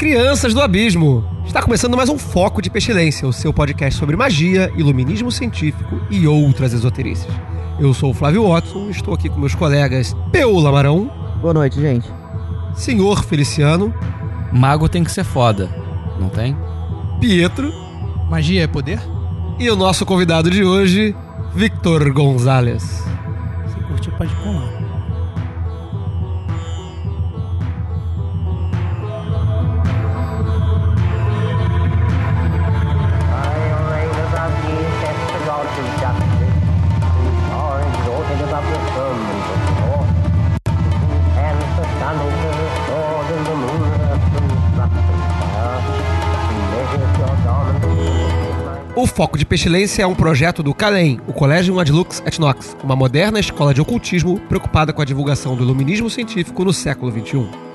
[0.00, 1.22] Crianças do abismo!
[1.44, 6.26] Está começando mais um Foco de Pestilência, o seu podcast sobre magia, iluminismo científico e
[6.26, 7.30] outras esoterícias.
[7.78, 12.10] Eu sou o Flávio Watson, estou aqui com meus colegas Peu Lamarão, Boa noite, gente.
[12.74, 13.92] Senhor Feliciano,
[14.50, 15.68] Mago tem que ser foda,
[16.18, 16.56] não tem?
[17.20, 17.70] Pietro
[18.30, 18.98] Magia é poder?
[19.58, 21.14] e o nosso convidado de hoje,
[21.54, 23.04] Victor Gonzalez.
[23.66, 24.89] Se curtir, pode pular.
[49.20, 53.38] Foco de Pestilência é um projeto do CALEM, o Collegium Adlux et Nox, uma moderna
[53.38, 57.12] escola de ocultismo preocupada com a divulgação do iluminismo científico no século.
[57.12, 57.69] XXI.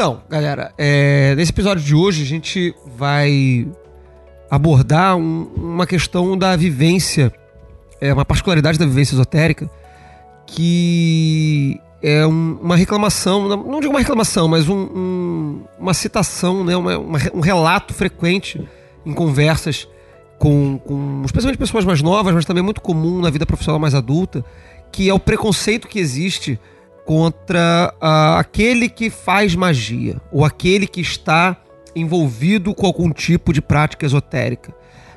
[0.00, 3.68] Então, galera, é, nesse episódio de hoje a gente vai
[4.50, 7.30] abordar um- uma questão da vivência,
[8.00, 9.70] é, uma particularidade da vivência esotérica,
[10.46, 16.74] que é um- uma reclamação, não digo uma reclamação, mas um- um- uma citação, né,
[16.78, 18.58] uma- uma um relato frequente
[19.04, 19.86] em conversas
[20.38, 24.42] com, com especialmente pessoas mais novas, mas também muito comum na vida profissional mais adulta,
[24.90, 26.58] que é o preconceito que existe
[27.10, 27.92] contra
[28.38, 31.56] aquele que faz magia ou aquele que está
[31.96, 34.72] envolvido com algum tipo de prática esotérica.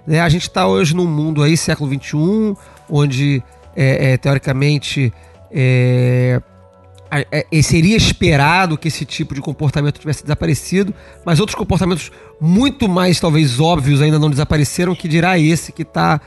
[0.07, 2.57] Né, A gente está hoje num mundo aí, século XXI,
[2.89, 3.43] onde
[3.75, 5.13] é, é, teoricamente
[5.51, 6.41] é,
[7.51, 12.11] é, seria esperado que esse tipo de comportamento tivesse desaparecido, mas outros comportamentos
[12.41, 16.19] muito mais, talvez, óbvios ainda não desapareceram, que dirá esse que está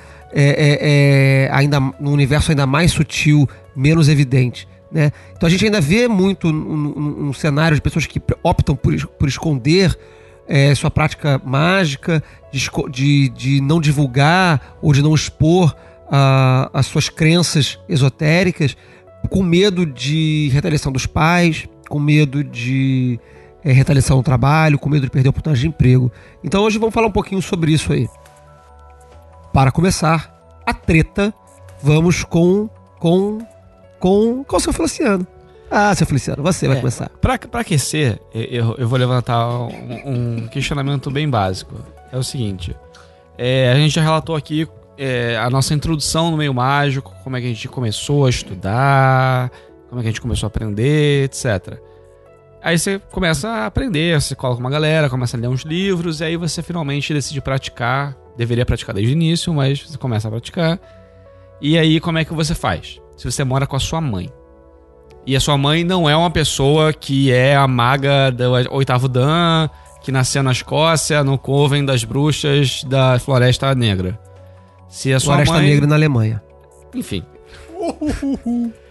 [1.50, 4.68] ainda num universo ainda mais sutil, menos evidente.
[4.90, 5.10] Né?
[5.36, 8.94] Então a gente ainda vê muito um, um- um cenário de pessoas que optam por,
[9.18, 9.98] por esconder
[10.48, 15.74] é, sua prática mágica, de, de, de não divulgar ou de não expor
[16.08, 18.76] ah, as suas crenças esotéricas,
[19.28, 23.18] com medo de retaliação dos pais, com medo de
[23.64, 26.12] é, retaliação no trabalho, com medo de perder a oportunidade de emprego.
[26.44, 28.08] Então hoje vamos falar um pouquinho sobre isso aí.
[29.52, 30.32] Para começar,
[30.64, 31.34] a treta,
[31.82, 32.68] vamos com
[33.00, 33.38] com
[34.06, 35.26] com com o seu Feliciano.
[35.68, 36.80] Ah, seu Feliciano, você vai É.
[36.80, 37.08] começar.
[37.20, 39.70] Pra, pra aquecer, eu, eu vou levantar um,
[40.44, 41.74] um questionamento bem básico.
[42.12, 42.74] É o seguinte:
[43.36, 47.40] é, a gente já relatou aqui é, a nossa introdução no meio mágico, como é
[47.40, 49.50] que a gente começou a estudar,
[49.88, 51.78] como é que a gente começou a aprender, etc.
[52.62, 56.24] Aí você começa a aprender, você coloca uma galera, começa a ler uns livros, e
[56.24, 58.16] aí você finalmente decide praticar.
[58.36, 60.78] Deveria praticar desde o início, mas você começa a praticar.
[61.60, 63.00] E aí, como é que você faz?
[63.16, 64.30] Se você mora com a sua mãe.
[65.26, 69.68] E a sua mãe não é uma pessoa que é a maga do oitavo Dan,
[70.02, 74.18] que nasceu na Escócia, no Coven das Bruxas da Floresta Negra.
[74.88, 75.66] Se a sua Floresta mãe...
[75.66, 76.42] Negra na Alemanha.
[76.94, 77.24] Enfim.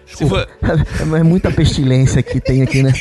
[0.05, 0.47] For-
[1.17, 2.93] É muita pestilência que tem aqui, né?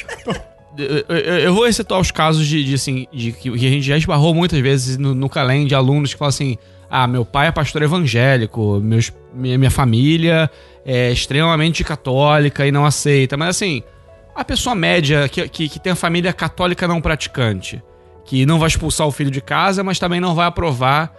[1.08, 4.34] eu, vou recitar os casos de, de, assim, de que, que a gente já esbarrou
[4.34, 6.56] muitas vezes no, no Calém de alunos que falam assim:
[6.90, 10.50] ah, meu pai é pastor evangélico, meus, minha, minha família
[10.84, 13.36] é extremamente católica e não aceita.
[13.36, 13.82] Mas assim,
[14.34, 17.82] a pessoa média que, que, que tem a família católica não praticante,
[18.24, 21.12] que não vai expulsar o filho de casa, mas também não vai aprovar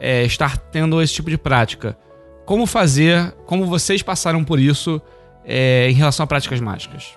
[0.00, 1.96] é, estar tendo esse tipo de prática.
[2.44, 5.00] Como fazer, como vocês passaram por isso
[5.44, 7.10] é, em relação a práticas mágicas?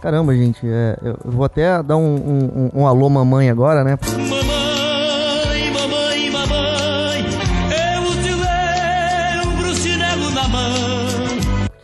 [0.00, 2.44] Caramba, gente, é, eu vou até dar um, um,
[2.74, 3.98] um- um alô mamãe agora, né?
[4.12, 4.45] Mamãe,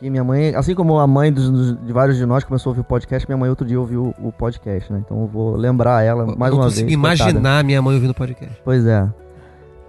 [0.02, 2.72] Que minha mãe, assim como a mãe dos, dos- de vários de nós começou a
[2.72, 5.00] ouvir o podcast, minha mãe outro dia ouviu o, o podcast, né?
[5.06, 6.98] Então eu vou lembrar ela mais eu uma consigo vez.
[6.98, 7.22] coitada.
[7.30, 8.60] imaginar minha mãe ouvindo o podcast.
[8.64, 9.08] Pois é.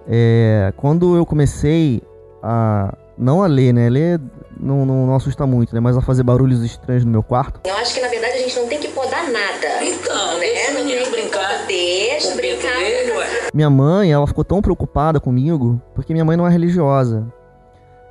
[0.08, 2.00] É, Quando eu comecei
[2.44, 3.90] a, Não a ler, né?
[3.90, 4.22] Ler
[4.60, 5.80] não, não, não assusta muito, né?
[5.80, 7.60] Mas a fazer barulhos estranhos no meu quarto.
[7.68, 9.84] Eu acho que na verdade a gente não tem que podar nada.
[9.84, 10.46] Então, né?
[10.46, 11.66] deixa Não tem que brincar.
[11.68, 12.78] Deixa brincar.
[12.78, 13.28] dele, ué.
[13.52, 17.26] Minha mãe, ela ficou tão preocupada comigo, porque minha mãe não é religiosa.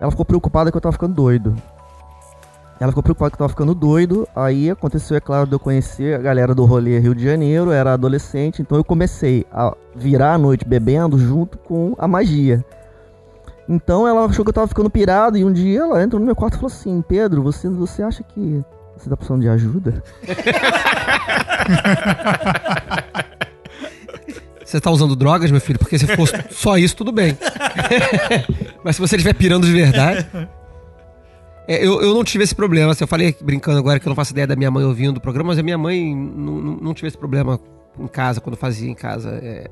[0.00, 1.55] Ela ficou preocupada que eu tava ficando doido.
[2.82, 4.26] Ela ficou preocupada que tava ficando doido.
[4.34, 7.93] Aí aconteceu, é claro, de eu conhecer a galera do rolê Rio de Janeiro, era
[7.93, 12.64] adolescente, então eu comecei a virar a noite bebendo junto com a magia.
[13.69, 16.34] Então ela achou que eu tava ficando pirado e um dia ela entrou no meu
[16.34, 18.64] quarto e falou assim: Pedro, você, você acha que
[18.96, 20.02] você tá precisando de ajuda?
[24.64, 25.79] Você tá usando drogas, meu filho?
[25.79, 27.37] Porque se fosse só isso, tudo bem.
[28.82, 30.26] Mas se você estiver pirando de verdade.
[31.72, 32.92] É, eu, eu não tive esse problema.
[32.92, 35.20] Assim, eu falei brincando agora que eu não faço ideia da minha mãe ouvindo o
[35.20, 37.58] programa, mas a minha mãe não, não, não tive esse problema
[37.98, 39.40] em casa, quando fazia em casa.
[39.42, 39.70] É,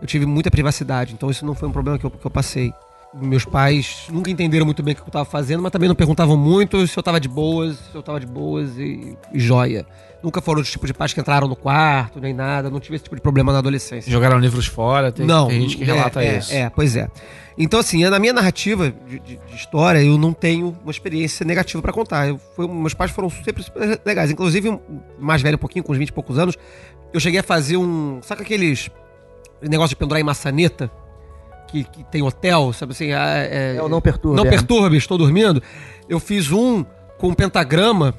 [0.00, 2.72] eu tive muita privacidade, então isso não foi um problema que eu, que eu passei.
[3.14, 6.36] Meus pais nunca entenderam muito bem o que eu tava fazendo, mas também não perguntavam
[6.36, 9.84] muito se eu tava de boas, se eu tava de boas e, e joia.
[10.22, 12.70] Nunca foram os tipos de pais que entraram no quarto, nem nada.
[12.70, 14.10] Não tive esse tipo de problema na adolescência.
[14.10, 16.54] Jogaram livros fora, tem, não, tem gente que é, relata é, isso.
[16.54, 17.08] É, pois é.
[17.58, 21.82] Então, assim, na minha narrativa de, de- de história, eu não tenho uma experiência negativa
[21.82, 22.28] pra contar.
[22.28, 24.30] Eu, foi- meus pais foram sempre super legais.
[24.30, 24.78] Inclusive,
[25.18, 26.56] mais velho um pouquinho, com uns 20 e poucos anos,
[27.12, 28.20] eu cheguei a fazer um.
[28.22, 28.90] Sabe aqueles
[29.60, 30.90] negócio de pendurar em maçaneta?
[31.68, 33.12] Que, que tem hotel, sabe assim?
[33.12, 34.36] ah, É, É não perturbe.
[34.36, 34.50] não é.
[34.50, 35.62] perturbe, estou dormindo.
[36.08, 36.84] Eu fiz um
[37.18, 38.14] com um pentagrama.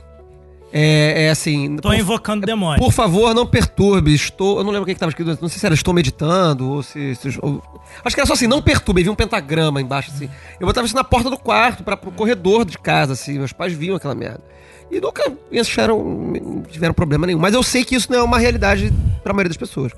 [0.75, 1.75] É, é assim.
[1.77, 2.81] Por- invocando demônio.
[2.83, 4.11] por favor, não perturbe.
[4.13, 4.57] Estou.
[4.57, 5.37] Eu não lembro o que estava escrito.
[5.39, 7.13] Não sei se era estou meditando ou se.
[7.13, 7.61] se- ou-
[8.03, 9.01] acho que era só assim, não perturbe.
[9.01, 10.27] Aí vi um pentagrama embaixo, assim.
[10.59, 13.37] Eu botava isso na porta do quarto, para pro corredor de casa, assim.
[13.37, 14.41] Meus pais viam aquela merda.
[14.89, 16.33] E nunca acharam,
[16.71, 17.39] tiveram problema nenhum.
[17.39, 18.91] Mas eu sei que isso não é uma realidade
[19.21, 19.91] para a maioria das pessoas.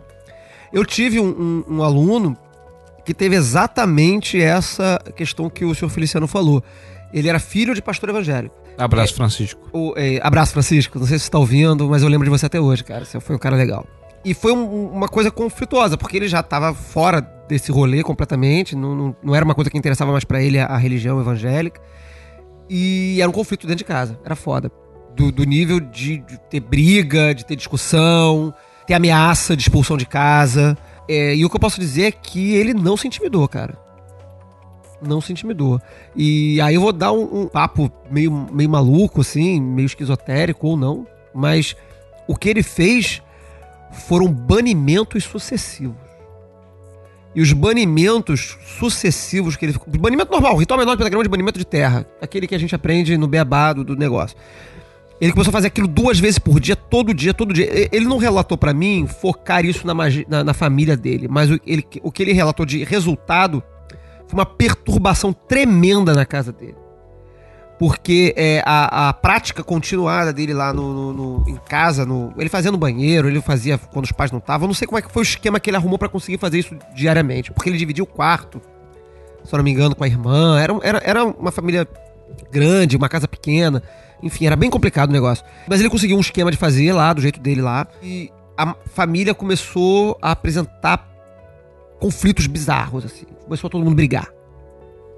[0.74, 2.38] Eu tive um, um- um aluno
[3.06, 6.62] que teve exatamente essa questão que o senhor Feliciano falou.
[7.13, 8.56] Ele era filho de pastor evangélico.
[8.77, 9.69] Abraço, Francisco.
[9.72, 11.00] O, é, abraço, Francisco.
[11.00, 13.06] Não sei se você tá ouvindo, mas eu lembro de você até hoje, cara.
[13.06, 13.86] Você foi um cara legal.
[14.24, 18.75] E foi um- uma coisa conflituosa, porque ele já tava fora desse rolê completamente.
[18.75, 21.80] Não, não, não era uma coisa que interessava mais pra ele a, a religião evangélica.
[22.69, 24.19] E era um conflito dentro de casa.
[24.25, 24.72] Era foda.
[25.16, 28.54] Do, do nível de, de ter briga, de ter discussão,
[28.86, 30.77] ter ameaça de expulsão de casa.
[31.07, 33.85] É, e o que eu posso dizer é que ele não se intimidou, cara
[35.02, 35.80] não se intimidou.
[36.16, 40.78] E aí eu vou dar um, um papo meio, meio maluco, assim, meio esquizotérico ou
[40.78, 41.76] não, mas
[42.28, 43.22] o que ele fez
[43.92, 46.06] foram banimentos sucessivos.
[47.36, 49.76] E os banimentos sucessivos que ele.
[50.00, 52.08] Banimento normal, ritual menor de pentagrama de banimento de terra.
[52.22, 54.38] Aquele que a gente aprende no beabá do, negócio.
[55.20, 57.90] Ele começou a fazer aquilo duas vezes por dia, todo dia, todo dia.
[57.92, 59.94] Ele não relatou pra mim focar isso na,
[60.28, 63.62] na, na família dele, mas o, ele, o que ele relatou de resultado
[64.27, 66.75] foi uma perturbação tremenda na casa dele.
[67.77, 72.48] Porque é, a, a prática continuada dele lá no, no- no- em casa, no, ele
[72.48, 74.66] fazia no banheiro, ele fazia quando os pais não estavam.
[74.66, 76.74] Não sei como é que foi o esquema que ele arrumou pra conseguir fazer isso
[76.95, 77.51] diariamente.
[77.51, 78.62] Porque ele dividia o quarto,
[79.44, 80.57] se eu não me engano, com a irmã.
[80.57, 81.86] Era, era, era uma família
[82.50, 83.83] grande, uma casa pequena.
[84.24, 85.44] Enfim, era bem complicado o negócio.
[85.68, 87.86] Mas ele conseguiu um esquema de fazer lá, do jeito dele lá.
[88.01, 91.10] E a família começou a apresentar
[92.00, 93.26] conflitos bizarros, assim.
[93.44, 94.30] Começou todo mundo brigar.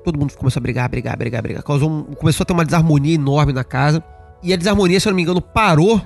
[0.04, 1.64] Todo mundo começou a brigar, brigar, brigar, brigar.
[1.64, 4.04] Causou um- começou a ter uma desarmonia enorme na casa.
[4.42, 6.02] E a desarmonia, se eu não me engano, parou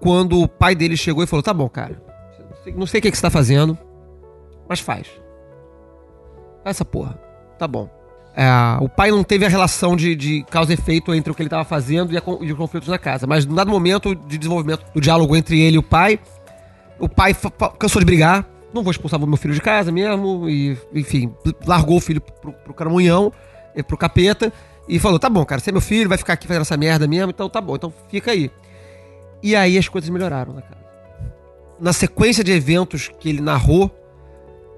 [0.00, 2.00] quando o pai dele chegou e falou: Tá bom, cara.
[2.76, 3.76] Não sei, o que, que você tá fazendo,
[4.68, 5.06] mas faz.
[6.64, 7.18] Essa porra.
[7.58, 7.88] Tá bom.
[8.36, 8.46] É,
[8.80, 11.48] o pai não teve a relação de, de causa e efeito entre o que ele
[11.48, 13.26] estava fazendo e, a e os conflitos na casa.
[13.26, 16.20] Mas, num dado momento de desenvolvimento do diálogo entre ele e o pai,
[16.98, 17.34] o pai
[17.78, 18.46] cansou de brigar.
[18.72, 20.48] Não vou expulsar meu filho de casa mesmo.
[20.48, 21.34] E, enfim,
[21.66, 23.32] largou o filho pro, pro caramunhão,
[23.74, 24.52] eh, pro capeta.
[24.88, 27.06] E falou: tá bom, cara, você é meu filho, vai ficar aqui fazendo essa merda
[27.06, 27.30] mesmo.
[27.30, 28.50] Então tá bom, então fica aí.
[29.42, 30.80] E aí as coisas melhoraram na casa.
[31.80, 33.90] Na sequência de eventos que ele narrou,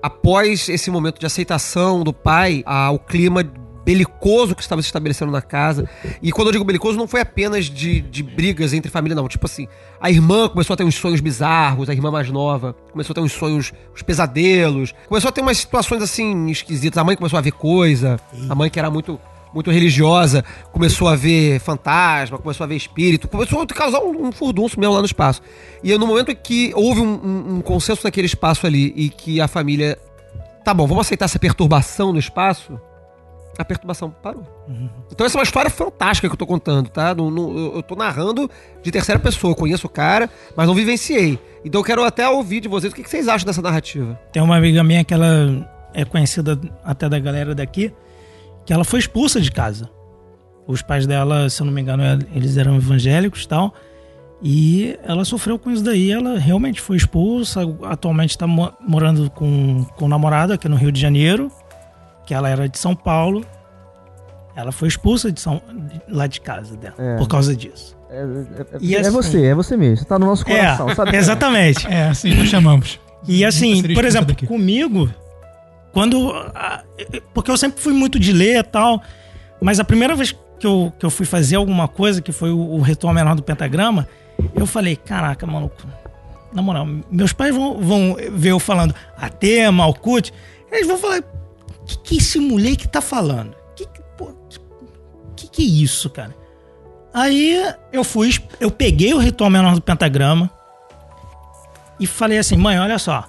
[0.03, 3.43] após esse momento de aceitação do pai, a- o clima
[3.85, 5.89] belicoso que estava se estabelecendo na casa.
[6.23, 9.29] E quando eu digo belicoso, não foi apenas de, de brigas entre família, não.
[9.29, 9.67] Tipo assim,
[10.01, 13.21] a irmã começou a ter uns sonhos bizarros, a irmã mais nova começou a ter
[13.21, 16.97] uns sonhos, uns pesadelos, começou a ter umas situações assim esquisitas.
[16.99, 19.21] A mãe começou a ver coisa, a mãe que era muito.
[19.55, 24.81] Muito religiosa, começou a ver fantasma, começou a ver espírito, começou a causar um, furdunço
[24.81, 25.43] mesmo lá no espaço.
[25.85, 29.47] E no momento que houve um, um- um consenso naquele espaço ali e que a
[29.47, 29.99] família
[30.65, 32.81] tá bom, vamos aceitar essa perturbação no espaço,
[33.59, 34.45] a perturbação parou.
[35.11, 37.15] Então essa é uma história fantástica que eu tô contando, tá?
[37.17, 38.51] Eu, tô narrando
[38.83, 41.39] de terceira pessoa, conheço o cara, mas não vivenciei.
[41.65, 44.19] Então eu quero até ouvir de vocês o que que vocês acham dessa narrativa.
[44.33, 47.93] Tem uma amiga minha que ela é conhecida até da galera daqui,
[48.65, 49.91] que ela foi expulsa de casa.
[50.67, 52.03] Os pais dela, se eu não me engano,
[52.35, 53.75] eles eram evangélicos e tal.
[54.43, 56.11] E ela sofreu com isso daí.
[56.11, 57.61] Ela realmente foi expulsa.
[57.85, 61.51] Atualmente está morando com, com o namorado aqui no Rio de Janeiro,
[62.27, 63.45] que ela era de São Paulo.
[64.55, 65.63] Ela foi expulsa de São,
[66.09, 67.17] lá de casa dela É.
[67.17, 67.97] por causa disso.
[68.11, 69.97] É, é- E é assim- você, é você mesmo.
[69.99, 71.17] Você tá no nosso coração, é, sabe?
[71.17, 71.87] exatamente.
[71.87, 73.01] É, assim nós chamamos.
[73.27, 74.47] E assim, por exemplo, daqui.
[74.47, 75.09] comigo,
[75.93, 76.33] quando.
[77.33, 79.01] Porque eu sempre fui muito de ler e tal,
[79.61, 82.59] mas a primeira vez que eu, que eu fui fazer alguma coisa, que foi o,
[82.59, 84.07] o ritual menor do pentagrama,
[84.55, 85.77] eu falei: caraca, maluco,
[86.53, 90.33] na moral, meus pais vão, vão ver eu falando até Malkut,
[90.71, 91.23] eles vão falar:
[91.87, 93.55] que, que esse moleque tá falando?
[93.77, 94.33] Que, que, pô,
[95.37, 96.35] que, que, é isso, cara?
[97.13, 100.51] Aí eu fui, eu peguei o ritual menor do pentagrama
[102.01, 103.29] e falei assim, mãe, olha só.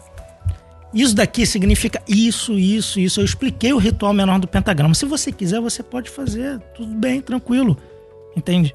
[0.94, 3.20] Isso daqui significa isso, isso, isso.
[3.20, 4.94] Eu expliquei o ritual menor do pentagrama.
[4.94, 6.60] Se você quiser, você pode fazer.
[6.76, 7.76] Tudo bem, tranquilo.
[8.38, 8.74] Entende?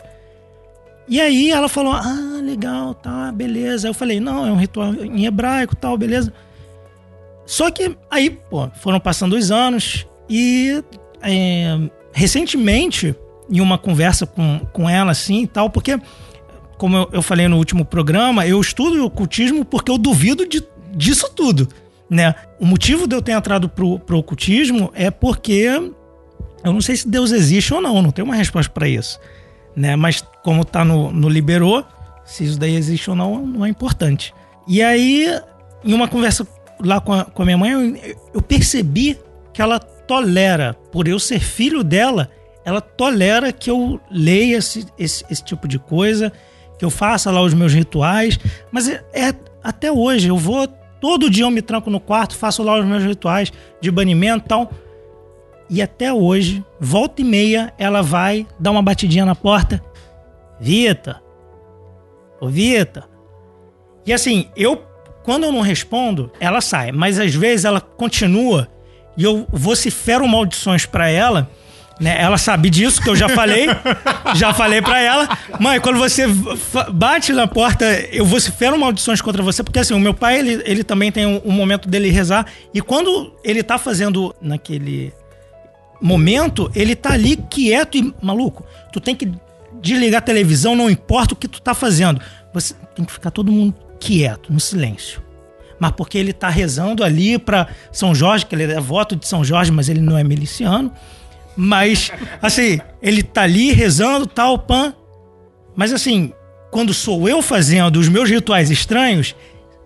[1.06, 3.86] E aí ela falou: Ah, legal, tá, beleza.
[3.86, 6.32] Eu falei: Não, é um ritual em hebraico, tal, beleza.
[7.48, 10.84] Só que aí, pô, foram passando os anos e
[11.22, 11.78] é,
[12.12, 13.16] recentemente,
[13.50, 15.98] em uma conversa com, com ela, assim e tal, porque
[16.76, 20.62] como eu, eu falei no último programa, eu estudo o ocultismo porque eu duvido de,
[20.94, 21.66] disso tudo,
[22.10, 22.34] né?
[22.60, 25.70] O motivo de eu ter entrado pro, pro ocultismo é porque
[26.62, 29.18] eu não sei se Deus existe ou não, não tenho uma resposta para isso,
[29.74, 29.96] né?
[29.96, 31.82] Mas como tá no, no liberou,
[32.26, 34.34] se isso daí existe ou não, não é importante.
[34.66, 35.26] E aí,
[35.82, 36.46] em uma conversa
[36.80, 39.18] lá com a, com a minha mãe, eu, eu percebi
[39.52, 42.30] que ela tolera, por eu ser filho dela,
[42.64, 46.32] ela tolera que eu leia esse, esse, esse tipo de coisa,
[46.78, 48.38] que eu faça lá os meus rituais,
[48.70, 50.66] mas é, é até hoje, eu vou,
[51.00, 54.48] todo dia eu me tranco no quarto, faço lá os meus rituais de banimento e
[54.48, 54.70] tal,
[55.70, 59.82] e até hoje, volta e meia, ela vai dar uma batidinha na porta,
[60.60, 61.20] Vita,
[62.40, 63.08] ô Vita,
[64.06, 64.82] e assim, eu,
[65.28, 68.66] quando eu não respondo, ela sai, mas às vezes ela continua
[69.14, 71.50] e eu vocifero maldições pra ela,
[72.00, 72.16] né?
[72.18, 73.66] Ela sabe disso, que eu já falei.
[74.34, 75.28] já falei pra ela.
[75.60, 76.24] Mãe, quando você
[76.94, 80.82] bate na porta, eu vocifero maldições contra você, porque assim, o meu pai, ele, ele
[80.82, 82.46] também tem um, um momento dele rezar.
[82.72, 85.12] E quando ele tá fazendo naquele
[86.00, 88.64] momento, ele tá ali quieto e maluco.
[88.94, 89.30] Tu tem que
[89.78, 92.18] desligar a televisão, não importa o que tu tá fazendo.
[92.54, 95.22] Você tem que ficar todo mundo quieto, no silêncio.
[95.78, 99.44] Mas porque ele tá rezando ali pra São Jorge, que ele é voto de São
[99.44, 100.92] Jorge, mas ele não é miliciano.
[101.56, 102.10] Mas,
[102.42, 104.94] assim, ele tá ali rezando, tal, pan.
[105.76, 106.32] Mas, assim,
[106.70, 109.34] quando sou eu fazendo os meus rituais estranhos,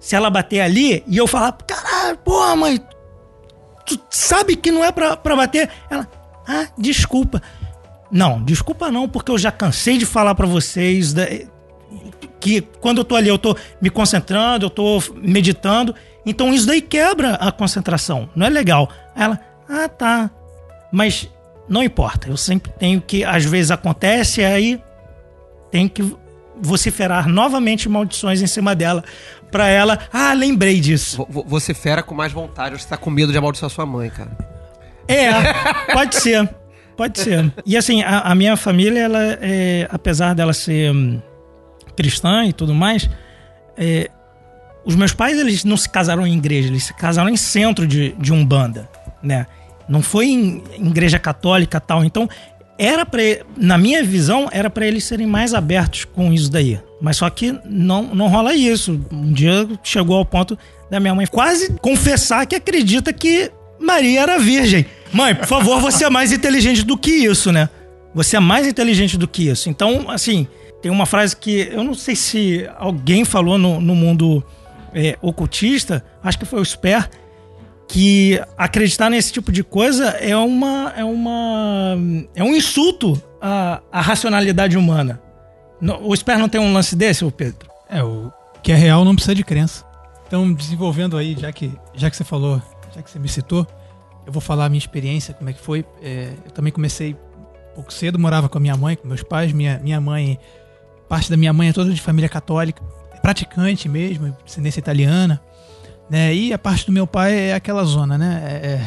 [0.00, 2.80] se ela bater ali e eu falar, caralho, porra, mãe,
[3.86, 5.68] tu sabe que não é pra, pra bater?
[5.90, 6.08] Ela,
[6.46, 7.42] ah, desculpa.
[8.10, 11.14] Não, desculpa não, porque eu já cansei de falar pra vocês
[12.42, 15.94] que quando eu tô ali, eu tô me concentrando, eu tô meditando.
[16.26, 18.28] Então isso daí quebra a concentração.
[18.34, 18.88] Não é legal.
[19.16, 20.30] Ela, ah, tá.
[20.92, 21.28] Mas
[21.68, 22.28] não importa.
[22.28, 24.80] Eu sempre tenho que, às vezes acontece, aí
[25.70, 26.14] tem que
[26.60, 29.02] vociferar novamente maldições em cima dela.
[29.50, 31.16] Pra ela, ah, lembrei disso.
[31.18, 34.10] Vo- vo- Você fera com mais vontade, você tá com medo de amaldiçoar sua mãe,
[34.10, 34.30] cara.
[35.08, 35.30] É,
[35.92, 36.48] pode ser.
[36.96, 37.52] Pode ser.
[37.66, 41.20] E assim, a, a minha família, ela é, apesar dela ser hum,
[41.96, 43.08] cristã e tudo mais,
[43.76, 44.10] é,
[44.84, 48.12] os meus pais, eles não se casaram em igreja, eles se casaram em centro de,
[48.18, 48.88] de Umbanda,
[49.22, 49.46] né?
[49.88, 52.04] Não foi em, igreja católica tal.
[52.04, 52.28] Então,
[52.78, 53.22] era para
[53.56, 56.80] na minha visão, era para eles serem mais abertos com isso daí.
[57.00, 59.00] Mas só que não, não rola isso.
[59.12, 60.58] Um dia chegou ao ponto
[60.90, 64.86] da minha mãe quase confessar que acredita que Maria era virgem.
[65.12, 67.68] Mãe, por favor, você é mais inteligente do que isso, né?
[68.14, 69.68] Você é mais inteligente do que isso.
[69.68, 70.46] Então, assim,
[70.82, 74.44] tem uma frase que eu não sei se alguém falou no, no mundo
[74.92, 77.08] é, ocultista, acho que foi o Sper,
[77.86, 81.96] que acreditar nesse tipo de coisa é uma é uma
[82.34, 85.20] é um insulto à, à racionalidade humana.
[86.02, 87.68] O Sper não tem um lance desse, Pedro?
[87.88, 89.84] É, o que é real não precisa de crença.
[90.26, 92.62] Então, desenvolvendo aí, já que, já que você falou,
[92.94, 93.66] já que você me citou,
[94.24, 95.84] eu vou falar a minha experiência, como é que foi.
[96.00, 97.16] É, eu também comecei
[97.74, 99.52] pouco cedo, morava com a minha mãe, com meus pais.
[99.52, 100.38] Minha, minha mãe,
[101.12, 102.82] parte da minha mãe é toda de família católica,
[103.20, 105.42] praticante mesmo, descendência italiana.
[106.08, 106.34] Né?
[106.34, 108.42] E a parte do meu pai é aquela zona, né?
[108.42, 108.80] É-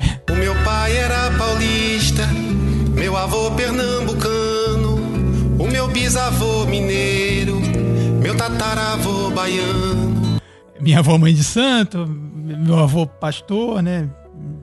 [0.00, 2.26] é- O meu pai era paulista,
[2.94, 4.96] meu avô pernambucano,
[5.62, 7.60] o meu bisavô mineiro,
[8.22, 10.38] meu tataravô baiano.
[10.80, 14.08] minha avó mãe de santo, meu avô pastor, né?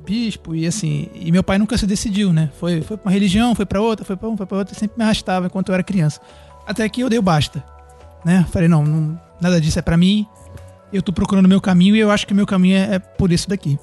[0.05, 2.49] bispo e assim, e meu pai nunca se decidiu, né?
[2.59, 4.97] Foi, foi pra uma religião, foi pra outra, foi pra um, foi pra outra, sempre
[4.97, 6.21] me arrastava enquanto eu era criança.
[6.65, 7.63] Até que eu dei o basta,
[8.23, 8.45] né?
[8.51, 10.25] Falei, não, não nada disso é pra mim.
[10.91, 13.49] Eu tô procurando meu caminho e eu acho que meu caminho é, é por isso
[13.49, 13.77] daqui.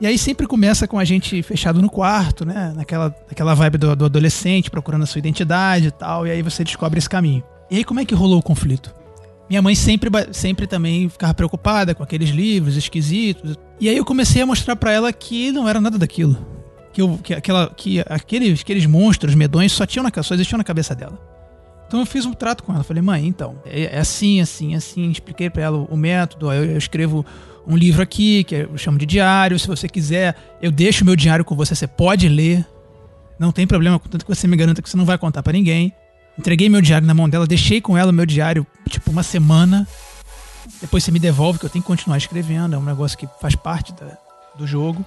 [0.00, 2.72] E aí sempre começa com a gente fechado no quarto, né?
[2.74, 6.62] Naquela, naquela vibe do, do adolescente, procurando a sua identidade e tal, e aí você
[6.62, 7.42] descobre esse caminho.
[7.70, 8.94] E aí como é que rolou o conflito?
[9.48, 13.56] Minha mãe sempre, sempre também ficava preocupada com aqueles livros esquisitos.
[13.80, 16.36] E aí eu comecei a mostrar pra ela que não era nada daquilo.
[16.92, 20.64] Que, eu, que, aquela, que aqueles, aqueles monstros medonhos só, tinham na, só existiam na
[20.64, 21.18] cabeça dela.
[21.88, 22.84] Então eu fiz um trato com ela.
[22.84, 25.10] Falei, mãe, então, é, é assim, assim, assim.
[25.10, 26.52] Expliquei pra ela o, método.
[26.52, 27.24] Eu, eu escrevo
[27.66, 29.58] um livro aqui, que eu chamo de diário.
[29.58, 32.64] Se você quiser, eu deixo meu diário com você, você pode ler.
[33.38, 35.92] Não tem problema, contanto que você me garanta que você não vai contar pra ninguém.
[36.38, 39.86] Entreguei meu diário na mão dela, deixei com ela o meu diário, tipo, uma semana.
[40.80, 42.74] Depois você me devolve, que eu tenho que continuar escrevendo.
[42.74, 44.18] É um negócio que faz parte da-
[44.56, 45.04] do jogo.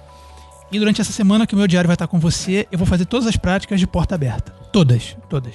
[0.70, 3.04] E durante essa semana que o meu diário vai estar com você, eu vou fazer
[3.04, 4.52] todas as práticas de porta aberta.
[4.72, 5.54] Todas, todas.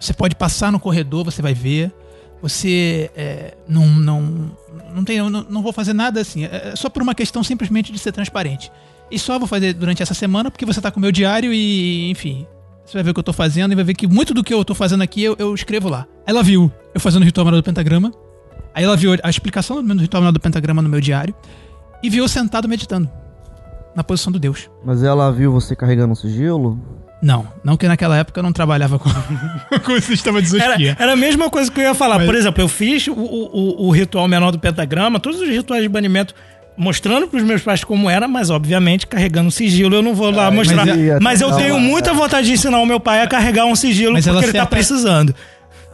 [0.00, 1.92] Você pode passar no corredor, você vai ver.
[2.42, 4.50] Você é, não, não,
[4.94, 6.44] não tem, não, não vou fazer nada assim.
[6.44, 8.72] É só por uma questão simplesmente de ser transparente.
[9.10, 12.10] E só vou fazer durante essa semana porque você tá com o meu diário e,
[12.10, 12.46] enfim,
[12.84, 14.54] você vai ver o que eu tô fazendo e vai ver que muito do que
[14.54, 16.06] eu tô fazendo aqui eu, eu escrevo lá.
[16.26, 18.12] Ela viu eu fazendo o ritual menor do pentagrama.
[18.74, 21.34] Aí ela viu a explicação do ritual menor do pentagrama no meu diário.
[22.02, 23.10] E viu eu sentado meditando.
[23.94, 24.70] Na posição do Deus.
[24.84, 26.78] Mas ela viu você carregando um sigilo?
[27.22, 29.10] Não, não que naquela época eu não trabalhava com,
[29.84, 30.96] com o sistema de Era, Zosquia.
[30.98, 32.16] era a mesma coisa que eu ia falar.
[32.18, 35.82] Mas- Por exemplo, eu fiz o, o, o ritual menor do pentagrama, todos os rituais
[35.82, 36.34] de banimento,
[36.76, 40.86] mostrando pros meus pais como era, mas obviamente carregando sigilo eu não vou lá mostrar.
[40.86, 41.78] mas Mas, ia- eu não, tenho é.
[41.80, 44.52] muita vontade de ensinar o meu pai a carregar um sigilo Mas ela porque ele
[44.52, 45.34] tá certa- precisando.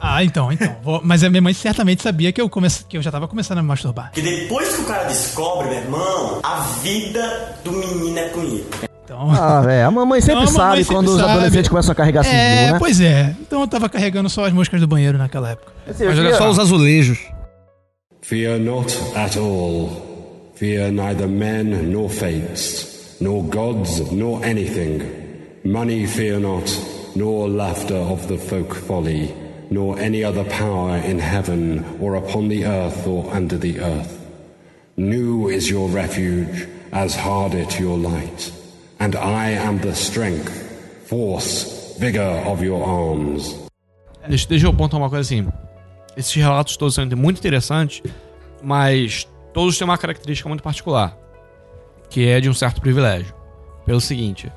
[0.01, 0.77] Ah, então, então.
[0.85, 2.85] Vou- Mas a minha mãe certamente sabia que eu, comece...
[2.89, 4.13] que eu já tava começando a me masturbar.
[4.13, 8.65] Que depois que o cara descobre, meu irmão, a vida do menino é com ele.
[9.07, 9.31] Então.
[9.31, 9.85] Ah, é.
[9.85, 11.31] A mamãe sempre Não, a mamãe sabe sempre quando os sabe.
[11.31, 12.79] adolescentes começam a carregar sigilo, É, né?
[12.79, 13.37] pois é.
[13.41, 15.73] Então eu tava carregando só as moscas do banheiro naquela época.
[15.89, 17.19] Assim, Mas olha só os azulejos.
[18.23, 20.03] Fear not at all.
[20.57, 25.01] Fear neither men nor fates, nor gods nor anything.
[25.65, 26.65] Money fear not,
[27.15, 29.33] nor laughter of the folk folly,
[29.71, 34.17] nor any other power in heaven or upon the earth or under the earth.
[34.97, 38.51] New is your refuge, as hard it your light.
[38.99, 40.51] And I am the strength,
[41.07, 43.55] force, vigor of your arms.
[44.29, 45.47] Deixa, deixa eu apontar uma coisa assim.
[46.17, 48.03] Esses relatos todos são muito interessantes,
[48.63, 51.17] mas todos têm uma característica muito particular,
[52.09, 53.35] que é de um certo privilégio.
[53.85, 54.51] Pelo seguinte,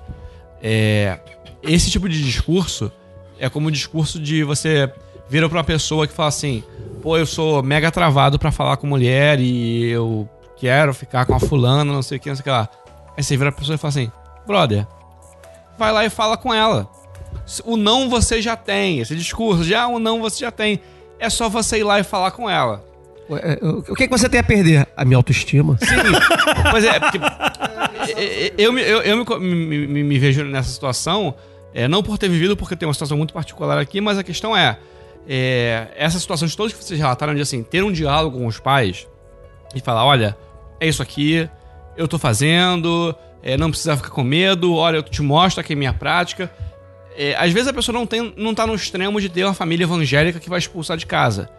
[0.61, 1.19] é,
[1.61, 2.91] esse tipo de discurso
[3.37, 4.91] é como o discurso de você
[5.29, 6.63] vira pra uma pessoa que fala assim:
[7.01, 11.39] pô, eu sou mega travado pra falar com mulher e eu quero ficar com a
[11.39, 12.69] fulana, não sei o que, não sei o que lá.
[13.15, 14.11] Aí você vira pra pessoa e fala assim:
[14.49, 14.87] brother,
[15.77, 16.89] vai lá e fala com ela.
[17.63, 18.99] O não você já tem.
[18.99, 20.79] Esse discurso de ah, o não você já tem.
[21.19, 22.83] É só você ir lá e falar com ela.
[23.29, 24.87] Ué, O que, que você tem a perder?
[24.97, 25.77] A minha autoestima.
[25.77, 25.95] Sim.
[26.71, 27.19] Pois é, porque
[28.57, 29.55] eu, me- eu, eu me, co- me,
[29.87, 31.33] me- me vejo nessa situação,
[31.73, 34.55] é, não por ter vivido, porque tem uma situação muito particular aqui, mas a questão
[34.57, 34.77] é,
[35.27, 38.59] é essa situação de todos que vocês relataram de assim, ter um diálogo com os
[38.59, 39.07] pais
[39.75, 40.35] e falar, olha,
[40.79, 41.47] é isso aqui,
[41.97, 45.75] eu tô fazendo, é, não precisa ficar com medo, olha, eu te mostro aqui a
[45.75, 46.51] minha prática.
[47.17, 49.83] É, às vezes a pessoa não, tem, não tá no extremo de ter uma família
[49.83, 51.49] evangélica que vai expulsar de casa.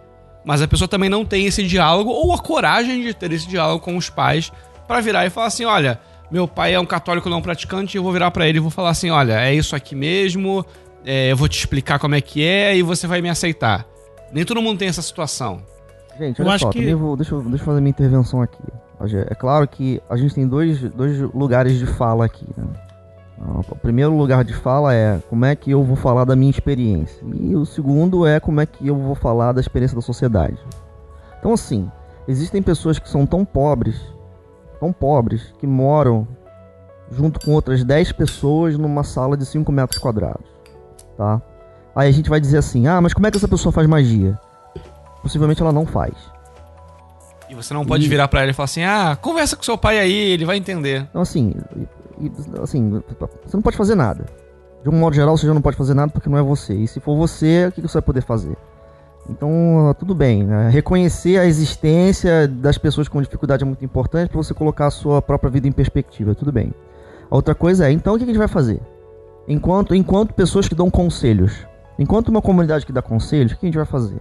[0.44, 3.84] Mas a pessoa também não tem esse diálogo ou a coragem de ter esse diálogo
[3.84, 4.50] com os pais
[4.88, 8.10] pra virar e falar assim: olha, meu pai é um católico não praticante, eu vou
[8.12, 10.64] virar pra ele e vou falar assim: olha, é isso aqui mesmo,
[11.04, 13.86] é, eu vou te explicar como é que é e você vai me aceitar.
[14.32, 15.60] Nem todo mundo tem essa situação.
[16.18, 18.40] Gente, Eu olha acho só, que- também vou, deixa, eu, deixa eu fazer minha intervenção
[18.40, 18.56] aqui.
[19.28, 22.46] É claro que a gente tem dois, dois lugares de fala aqui.
[22.56, 22.64] Né?
[23.70, 27.24] O primeiro lugar de fala é como é que eu vou falar da minha experiência.
[27.40, 30.58] E o segundo é como é que eu vou falar da experiência da sociedade.
[31.38, 31.90] Então, assim,
[32.28, 33.98] existem pessoas que são tão pobres,
[34.78, 36.28] tão pobres, que moram
[37.10, 40.46] junto com outras 10 pessoas numa sala de 5 metros quadrados.
[41.16, 41.40] Tá?
[41.94, 44.38] Aí a gente vai dizer assim: ah, mas como é que essa pessoa faz magia?
[45.22, 46.14] Possivelmente ela não faz.
[47.50, 49.76] E você não pode E- virar pra ele e falar assim: ah, conversa com seu
[49.76, 51.06] pai aí, ele vai entender.
[51.10, 51.52] Então, assim,
[52.62, 53.02] assim,
[53.44, 54.24] você não pode fazer nada.
[54.82, 56.74] De um modo geral, você já não pode fazer nada porque não é você.
[56.74, 58.56] E se for você, o que você vai poder fazer?
[59.28, 60.44] Então, tudo bem.
[60.44, 60.70] né?
[60.70, 65.20] Reconhecer a existência das pessoas com dificuldade é muito importante para você colocar a sua
[65.20, 66.34] própria vida em perspectiva.
[66.34, 66.72] Tudo bem.
[67.30, 68.80] A outra coisa é, então, o que que a gente vai fazer?
[69.46, 71.52] Enquanto, enquanto pessoas que dão conselhos,
[71.98, 74.18] enquanto uma comunidade que dá conselhos, o que a gente vai fazer?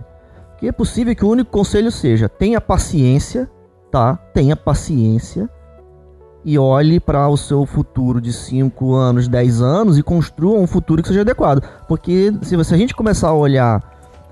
[0.59, 3.49] Porque é possível que o único conselho seja tenha paciência,
[3.89, 4.15] tá?
[4.33, 5.49] Tenha paciência
[6.43, 11.01] e olhe para o seu futuro de 5 anos, 10 anos e construa um futuro
[11.01, 11.63] que seja adequado.
[11.87, 13.81] Porque se, se a gente começar a olhar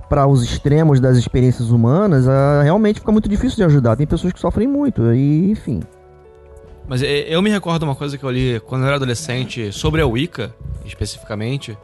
[0.09, 3.95] para os extremos das experiências humanas, ah, realmente fica muito difícil de ajudar.
[3.95, 5.79] Tem pessoas que sofrem muito, e enfim.
[6.89, 10.01] Mas é, eu me recordo uma coisa que eu li quando eu era adolescente sobre
[10.01, 10.53] a Wicca,
[10.85, 11.77] especificamente,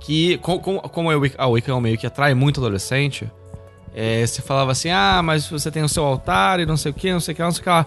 [0.00, 3.30] que com- com- como a Wicca, a Wicca é um meio que atrai muito adolescente,
[3.94, 6.94] é, você falava assim, ah, mas você tem o seu altar e não sei o
[6.94, 7.86] que, não sei o que, não sei o que lá.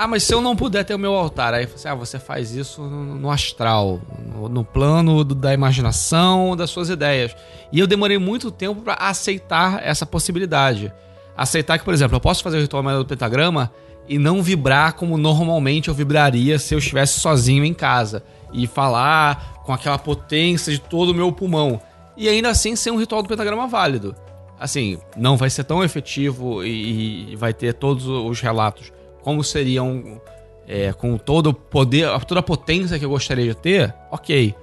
[0.00, 2.52] Ah, mas se eu não puder ter o meu altar, aí você, ah, você faz
[2.52, 4.00] isso no, astral,
[4.32, 7.34] no, no plano do- da imaginação, das suas ideias.
[7.72, 10.92] E eu demorei muito tempo pra aceitar essa possibilidade.
[11.36, 13.72] Aceitar que, por exemplo, eu posso fazer o ritual do pentagrama
[14.08, 18.22] e não vibrar como normalmente eu vibraria se eu estivesse sozinho em casa.
[18.52, 21.80] E falar com aquela potência de todo o meu pulmão.
[22.16, 24.14] E ainda assim ser um ritual do pentagrama válido.
[24.58, 28.92] Assim, não vai ser tão efetivo e, e vai ter todos os relatos
[29.22, 30.20] como seriam
[30.66, 34.54] é, com todo o poder, toda a potência que eu gostaria de ter, ok.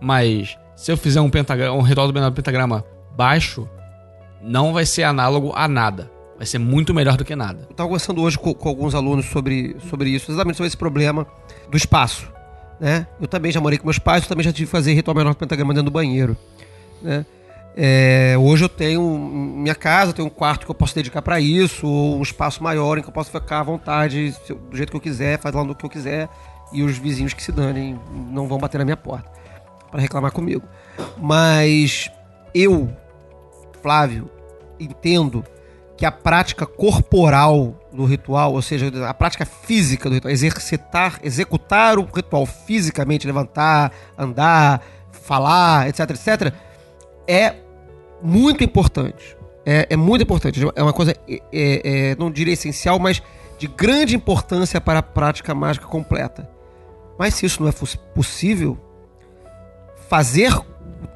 [0.00, 2.84] Mas se eu fizer um, pentagrama, um ritual do pentagrama
[3.16, 3.68] baixo,
[4.42, 6.10] não vai ser análogo a nada.
[6.36, 7.68] Vai ser muito melhor do que nada.
[7.70, 11.26] Estava conversando hoje com, com alguns alunos sobre, sobre isso, exatamente sobre esse problema
[11.70, 12.28] do espaço.
[12.80, 13.06] Né?
[13.20, 15.34] Eu também já morei com meus pais, eu também já tive que fazer ritual menor
[15.34, 16.36] do pentagrama dentro do banheiro.
[17.00, 17.24] Né?
[17.74, 21.86] É, hoje eu tenho minha casa, tenho um quarto que eu posso dedicar para isso,
[21.86, 24.34] ou um espaço maior em que eu posso ficar à vontade,
[24.70, 26.28] do jeito que eu quiser, fazendo o que eu quiser,
[26.72, 27.98] e os vizinhos que se danem
[28.30, 29.30] não vão bater na minha porta
[29.90, 30.62] para reclamar comigo.
[31.18, 32.10] Mas
[32.54, 32.90] eu,
[33.80, 34.30] Flávio,
[34.78, 35.44] entendo
[35.96, 41.98] que a prática corporal do ritual, ou seja, a prática física do ritual, exercitar, executar
[41.98, 46.54] o ritual fisicamente, levantar, andar, falar, etc, etc,
[47.26, 47.61] é
[48.22, 49.36] muito importante.
[49.64, 50.60] É, é muito importante.
[50.74, 53.22] É uma coisa, é, é, é, não diria essencial, mas
[53.58, 56.48] de grande importância para a prática mágica completa.
[57.18, 57.72] Mas se isso não é
[58.14, 58.76] possível,
[60.08, 60.52] fazer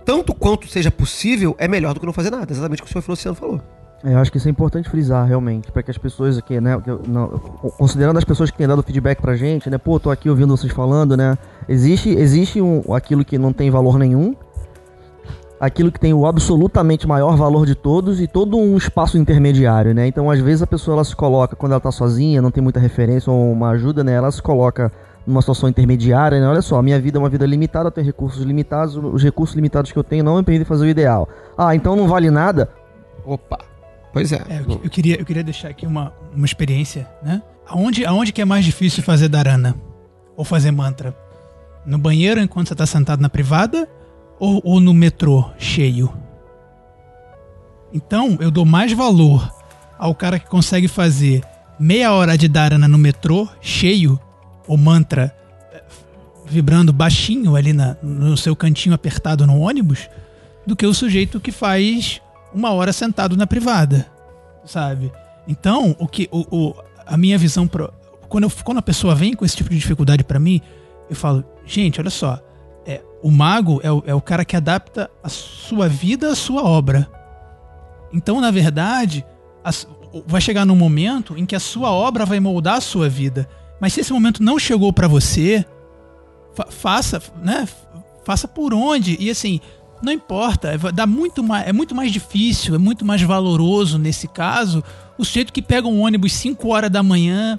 [0.05, 2.53] tanto quanto seja possível é melhor do que não fazer nada.
[2.53, 3.61] Exatamente o que o senhor Luciano falou.
[4.05, 6.81] É, Eu acho que isso é importante frisar, realmente, para que as pessoas aqui, né,
[7.09, 7.29] não,
[7.77, 10.73] considerando as pessoas que têm dado feedback pra gente, né, pô, tô aqui ouvindo vocês
[10.73, 11.37] falando, né,
[11.69, 14.37] existe, existe um, aquilo que não tem valor nenhum,
[15.59, 20.07] aquilo que tem o absolutamente maior valor de todos e todo um espaço intermediário, né,
[20.07, 22.79] então às vezes a pessoa ela se coloca, quando ela tá sozinha, não tem muita
[22.79, 24.93] referência ou uma ajuda, né, ela se coloca
[25.27, 28.07] numa situação intermediária, né, olha só, a minha vida é uma vida limitada, eu tenho
[28.07, 31.29] recursos limitados, os recursos limitados que eu tenho não me permitem fazer o ideal.
[31.57, 32.71] Ah, então não vale nada?
[33.25, 33.59] Opa,
[34.13, 34.43] pois é.
[34.49, 37.43] É, eu, eu queria, eu queria deixar aqui uma, uma experiência, né?
[37.69, 39.75] Aonde, aonde que é mais difícil fazer dharana?
[40.37, 41.17] Ou fazer mantra?
[41.85, 43.89] No banheiro enquanto você tá sentado na privada?
[44.39, 46.13] Ou, ou no metrô cheio?
[47.93, 49.53] Então, eu dou mais valor
[49.99, 51.43] ao cara que consegue fazer
[51.79, 54.21] meia hora de dharana no metrô cheio,
[54.67, 55.35] ou mantra
[55.73, 55.83] eh,
[56.47, 60.09] vibrando baixinho ali na, no seu cantinho apertado no ônibus,
[60.67, 62.21] do que o sujeito que faz
[62.53, 64.07] uma hora sentado na privada,
[64.65, 65.13] sabe?
[65.47, 66.75] Então, o que o, o-
[67.07, 67.93] a minha visão pro,
[68.29, 70.61] quando, eu, quando a pessoa vem com esse tipo de dificuldade pra mim,
[71.09, 72.41] eu falo, gente, olha só,
[72.87, 76.63] é, o mago é o, é o cara que adapta a sua vida à sua
[76.63, 77.09] obra.
[78.13, 79.25] Então, na verdade,
[79.65, 79.87] as-
[80.27, 83.49] vai chegar num momento em que a sua obra vai moldar a sua vida.
[83.81, 85.65] Mas se esse momento não chegou pra você,
[86.55, 87.69] fa- faça, né?
[88.25, 89.17] Faça por onde.
[89.21, 89.61] E assim,
[90.03, 94.29] não importa, é- dá muito mais, é muito mais difícil, é muito mais valoroso nesse
[94.29, 94.83] caso
[95.19, 97.59] o sujeito que pega um ônibus 5 horas da manhã,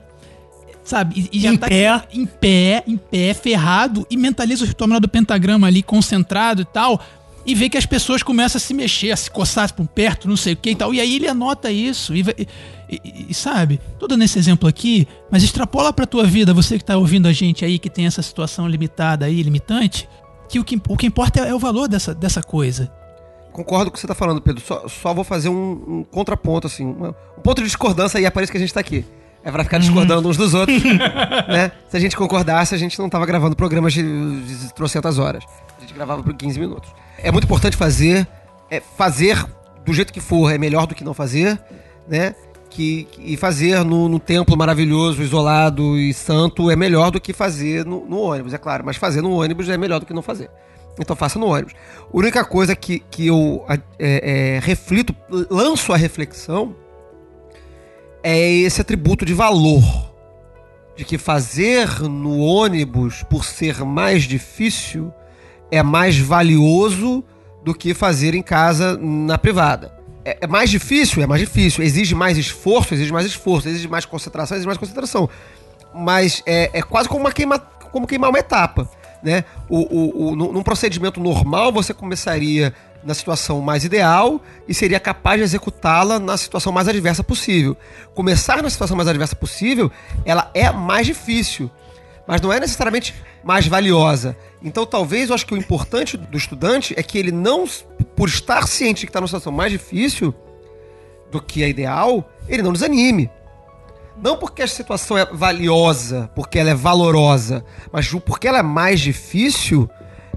[0.87, 1.29] sabe?
[1.31, 2.03] E, e já Em tá pé.
[2.13, 6.99] em pé, em pé, ferrado, e mentaliza o ritual do pentagrama ali concentrado e tal.
[7.45, 10.35] E vê que as pessoas começam a se mexer, a se coçar por perto, não
[10.35, 10.93] sei o que e tal.
[10.93, 12.13] E aí ele anota isso.
[12.13, 12.47] E, vai- e-
[13.05, 16.83] e- e sabe, tô dando esse exemplo aqui, mas extrapola pra tua vida, você que
[16.83, 20.09] tá ouvindo a gente aí, que tem essa situação limitada aí, limitante,
[20.49, 22.91] que o que, o que importa é, é o valor dessa, dessa coisa.
[23.53, 24.61] Concordo com o que você tá falando, Pedro.
[24.65, 26.85] Só, só vou fazer um, um contraponto, assim.
[26.85, 29.05] uma- um ponto de discordância e é para isso que a gente tá aqui.
[29.47, 30.83] É pra ficar discordando uns dos outros.
[31.47, 31.71] né?
[31.87, 35.41] Se a gente concordasse, a gente não tava gravando programas de, de trocentas horas.
[35.77, 36.91] A gente gravava por 15 minutos.
[37.17, 38.27] É muito importante fazer.
[38.69, 39.41] É, fazer
[39.85, 41.57] do jeito que for é melhor do que não fazer,
[42.09, 42.35] né?
[42.69, 47.85] Que, e fazer no, no templo maravilhoso, isolado e santo é melhor do que fazer
[47.85, 48.83] no, no ônibus, é claro.
[48.85, 50.49] Mas fazer no ônibus é melhor do que não fazer.
[50.99, 51.73] Então faça no ônibus.
[52.01, 55.15] A única coisa que, que eu é, é, reflito,
[55.49, 56.75] lanço a reflexão,
[58.29, 60.11] é esse atributo de valor.
[60.97, 65.13] De que fazer no ônibus, por ser mais difícil,
[65.71, 67.23] é mais valioso
[67.63, 69.93] do que fazer em casa na privada.
[70.25, 71.23] É, é mais difícil?
[71.23, 71.81] É mais difícil.
[71.81, 72.93] Exige mais esforço?
[72.93, 73.69] Exige mais esforço.
[73.69, 74.57] Exige mais concentração?
[74.57, 75.29] Exige mais concentração.
[75.95, 78.91] mas é, é quase como, uma queima, como queimar uma etapa.
[79.23, 79.45] Né?
[79.69, 82.73] O, o, o, num procedimento normal, você começaria
[83.07, 87.77] na situação mais ideal e seria capaz de executá-la na situação mais adversa possível.
[88.13, 89.89] Começar na situação mais adversa possível,
[90.25, 91.71] ela é mais difícil,
[92.27, 94.35] mas não é necessariamente mais valiosa.
[94.61, 97.63] Então, talvez eu acho que o importante do estudante é que ele não,
[98.13, 100.35] por estar ciente que está numa situação mais difícil
[101.31, 103.31] do que é ideal, ele não desanime.
[104.21, 108.99] Não porque a situação é valiosa, porque ela é valorosa, mas porque ela é mais
[108.99, 109.89] difícil,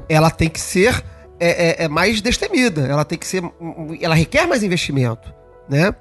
[0.08, 1.02] ela tem que ser
[1.40, 2.82] é, é- é mais destemida.
[2.82, 3.42] Ela tem que ser.
[4.00, 5.32] Ela requer mais investimento,
[5.68, 5.94] né?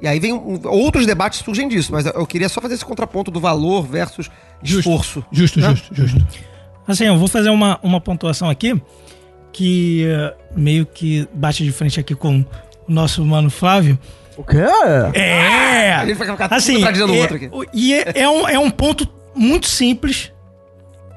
[0.00, 3.30] E aí vem um- outros debates surgem disso, mas eu- queria só fazer esse contraponto
[3.30, 4.30] do valor versus
[4.62, 5.24] esforço.
[5.30, 5.70] Justo, né?
[5.70, 6.26] justo, justo.
[6.86, 8.80] Assim, eu vou fazer uma, uma pontuação aqui
[9.52, 12.46] que eh, meio que bate de frente aqui com o
[12.86, 13.98] nosso mano Flávio.
[14.36, 14.56] O quê?
[15.14, 15.92] É!
[15.94, 17.50] A gente vai ficar tudo Assim, contradizendo o é- outro aqui.
[17.74, 20.32] E é, é um, é um ponto muito simples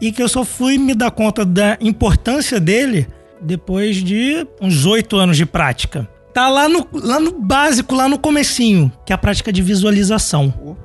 [0.01, 3.07] e que eu só fui me dar conta da importância dele
[3.41, 6.07] depois de uns oito anos de prática.
[6.33, 10.77] Tá lá no, lá no básico, lá no comecinho, que é a prática de visualização.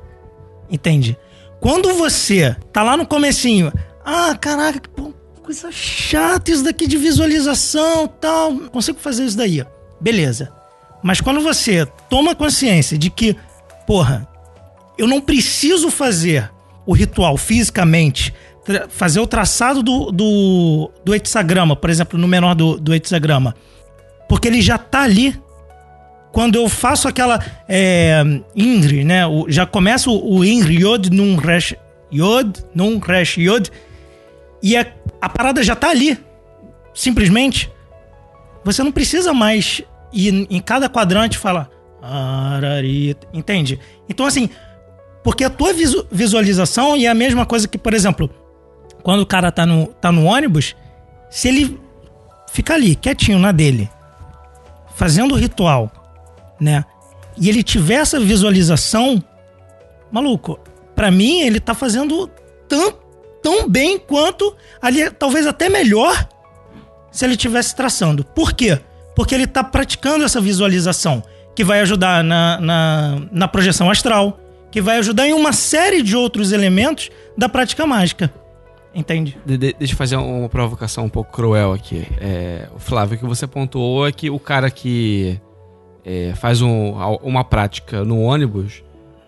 [0.71, 1.16] Entende?
[1.61, 3.73] Quando você tá lá no comecinho,
[4.05, 4.88] ah, caraca, que
[5.42, 9.64] coisa chata isso daqui de visualização tal, não consigo fazer isso daí.
[10.01, 10.53] Beleza.
[11.03, 13.37] Mas quando você toma consciência de que,
[13.87, 14.27] porra,
[14.99, 16.51] eu não preciso fazer
[16.85, 18.35] o ritual fisicamente,
[18.88, 23.55] fazer o traçado do, do, do hexagrama, por exemplo, no menor do, do hexagrama,
[24.29, 25.38] porque ele já tá ali.
[26.33, 28.22] Quando eu faço aquela é,
[29.05, 29.26] né?
[29.26, 31.74] o- já começa o, o INRI, Yod, Nun, Resh,
[32.12, 33.70] Yod, Nun, Resh, Yod,
[34.62, 34.87] e a,
[35.20, 36.18] a parada já tá ali.
[36.92, 37.70] Simplesmente.
[38.64, 39.81] Você não precisa mais
[40.12, 41.70] ir em cada quadrante e falar.
[43.33, 43.79] Entende?
[44.09, 44.50] Então, assim,
[45.24, 48.29] porque a tua visu- visualização é a mesma coisa que, por exemplo,
[49.07, 50.75] quando o cara tá no, tá no ônibus,
[51.31, 51.79] se ele
[52.51, 53.88] fica ali, quietinho na dele,
[54.97, 55.92] fazendo o ritual,
[56.61, 56.85] né?
[57.38, 59.23] E ele tiver essa visualização,
[60.11, 60.59] maluco,
[60.97, 62.29] pra mim ele tá fazendo
[62.69, 62.95] tão,
[63.40, 66.29] tão bem quanto, ali, talvez até melhor,
[67.12, 68.25] se ele estivesse traçando.
[68.25, 68.77] Por quê?
[69.14, 71.23] Porque ele tá praticando essa visualização,
[71.55, 76.16] que vai ajudar na, na, na projeção astral, que vai ajudar em uma série de
[76.16, 78.35] outros elementos da prática mágica.
[78.96, 79.37] Entende?
[79.44, 82.06] De- de- deixa eu fazer uma provocação um pouco cruel aqui.
[82.18, 85.38] É, o Flávio, o que você pontuou é que o cara que
[86.04, 88.82] é, faz um- uma prática no ônibus,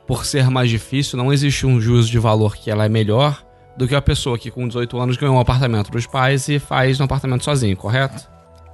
[0.07, 3.45] por ser mais difícil, não existe um juízo de valor que ela é melhor
[3.77, 6.99] do que a pessoa que com 18 anos ganhou um apartamento dos pais e faz
[7.01, 8.27] um apartamento sozinho, correto?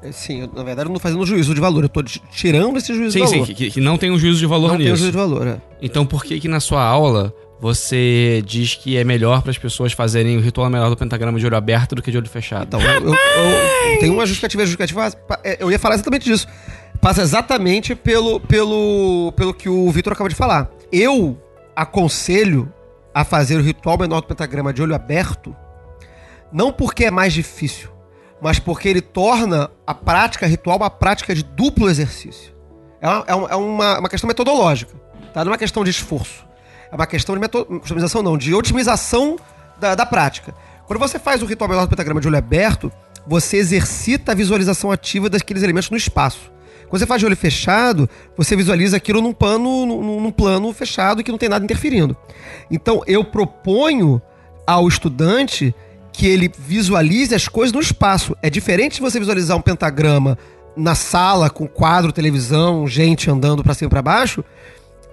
[0.02, 2.22] É, Sim, eu, na verdade eu não tô fazendo juízo de valor, eu tô ti-
[2.30, 3.46] tirando esse juízo Sim, de sim, valor.
[3.54, 4.94] que, que não tem um juízo de valor Não tem nisso.
[4.94, 5.60] um juízo de valor, é.
[5.82, 9.92] Então por que que na sua aula você diz que é melhor para as pessoas
[9.92, 12.64] fazerem o ritual melhor do pentagrama de olho aberto do que de olho fechado?
[12.64, 16.46] Então, eu, eu- eu tenho uma justificativa, justificativa é, eu ia falar exatamente disso.
[17.00, 20.70] Passa exatamente pelo, pelo, pelo que o Vitor acabou de falar.
[20.92, 21.38] Eu
[21.76, 22.72] aconselho
[23.14, 25.54] a fazer o ritual menor do pentagrama de olho aberto,
[26.52, 27.88] não porque é mais difícil,
[28.40, 32.52] mas porque ele torna a prática ritual uma prática de duplo exercício.
[33.00, 34.92] É uma, é uma- é uma- uma questão metodológica,
[35.32, 35.44] tá?
[35.44, 36.44] Não é uma questão de esforço.
[36.94, 37.66] É uma questão de meto-
[38.22, 39.36] não, de otimização
[39.80, 40.54] da, da prática.
[40.86, 42.92] Quando você faz o ritual menor do pentagrama de olho aberto,
[43.26, 46.52] você exercita a visualização ativa daqueles elementos no espaço.
[46.88, 51.24] Quando você faz de olho fechado, você visualiza aquilo num plano, num, num plano fechado
[51.24, 52.16] que não tem nada interferindo.
[52.70, 54.22] Então, eu proponho
[54.64, 55.74] ao estudante
[56.12, 58.36] que ele visualize as coisas no espaço.
[58.40, 60.38] É diferente de você visualizar um pentagrama
[60.76, 64.44] na sala com quadro, televisão, gente andando pra cima e pra baixo,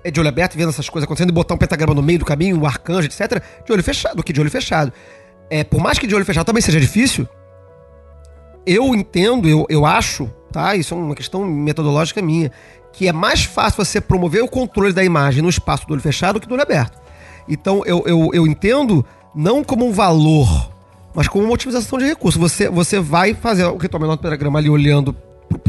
[0.10, 2.60] de olho aberto vendo essas coisas acontecendo e botar um pentagrama no meio do caminho,
[2.60, 4.92] um arcanjo, etc, de olho fechado, do que de olho fechado.
[5.50, 7.28] É, por mais que de olho fechado também seja difícil,
[8.66, 10.76] eu entendo, eu, eu acho, tá?
[10.76, 12.52] Isso é uma questão metodológica minha,
[12.94, 16.36] que é mais fácil você promover o controle da imagem no espaço do olho fechado
[16.36, 17.00] do que do olho aberto.
[17.48, 20.72] Então eu, eu, eu entendo não como um valor,
[21.14, 22.40] mas como uma otimização de recurso.
[22.40, 25.16] Você, você vai fazer o ritual menor do pentagrama ali olhando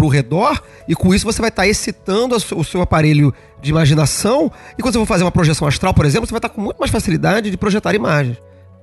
[0.02, 3.32] pro, pro redor, e com isso você vai estar excitando a su- o seu aparelho
[3.60, 4.50] de imaginação.
[4.76, 6.78] E quando você for fazer uma projeção astral, por exemplo, você vai estar com muito
[6.78, 8.36] mais facilidade de projetar imagens.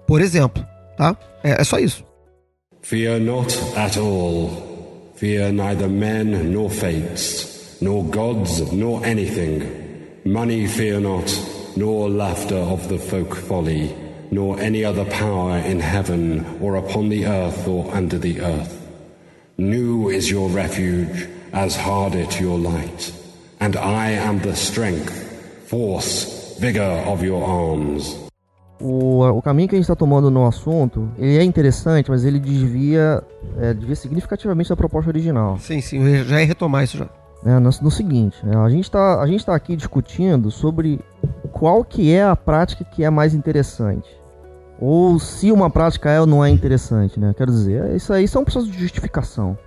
[0.08, 0.66] Por exemplo,
[0.98, 1.16] tá?
[1.44, 2.04] É, é só isso.
[2.82, 5.12] Fear not at all.
[5.16, 9.62] Fear neither men nor fates, nor gods nor anything.
[10.26, 11.30] Money fear not,
[11.76, 13.94] nor laughter of the folk folly,
[14.32, 18.79] nor any other power in heaven or upon the earth or under the earth.
[19.60, 23.12] New is your refuge, as hard it your light,
[23.60, 25.12] and I am the strength,
[25.68, 28.16] force, vigor of your arms.
[28.80, 32.40] o, o caminho que a gente está tomando no assunto, ele é interessante, mas ele
[32.40, 33.22] desvia,
[33.60, 35.58] é, desvia significativamente da proposta original.
[35.60, 37.10] Sim, sim, eu já ia retomar isso já.
[37.46, 41.00] É, no, no seguinte, é, a gente está tá aqui discutindo sobre
[41.52, 44.10] qual que é a prática que é mais interessante.
[44.82, 47.34] Ou se uma prática é ou não é interessante, né?
[47.36, 49.58] Quero dizer, isso aí são processos de justificação.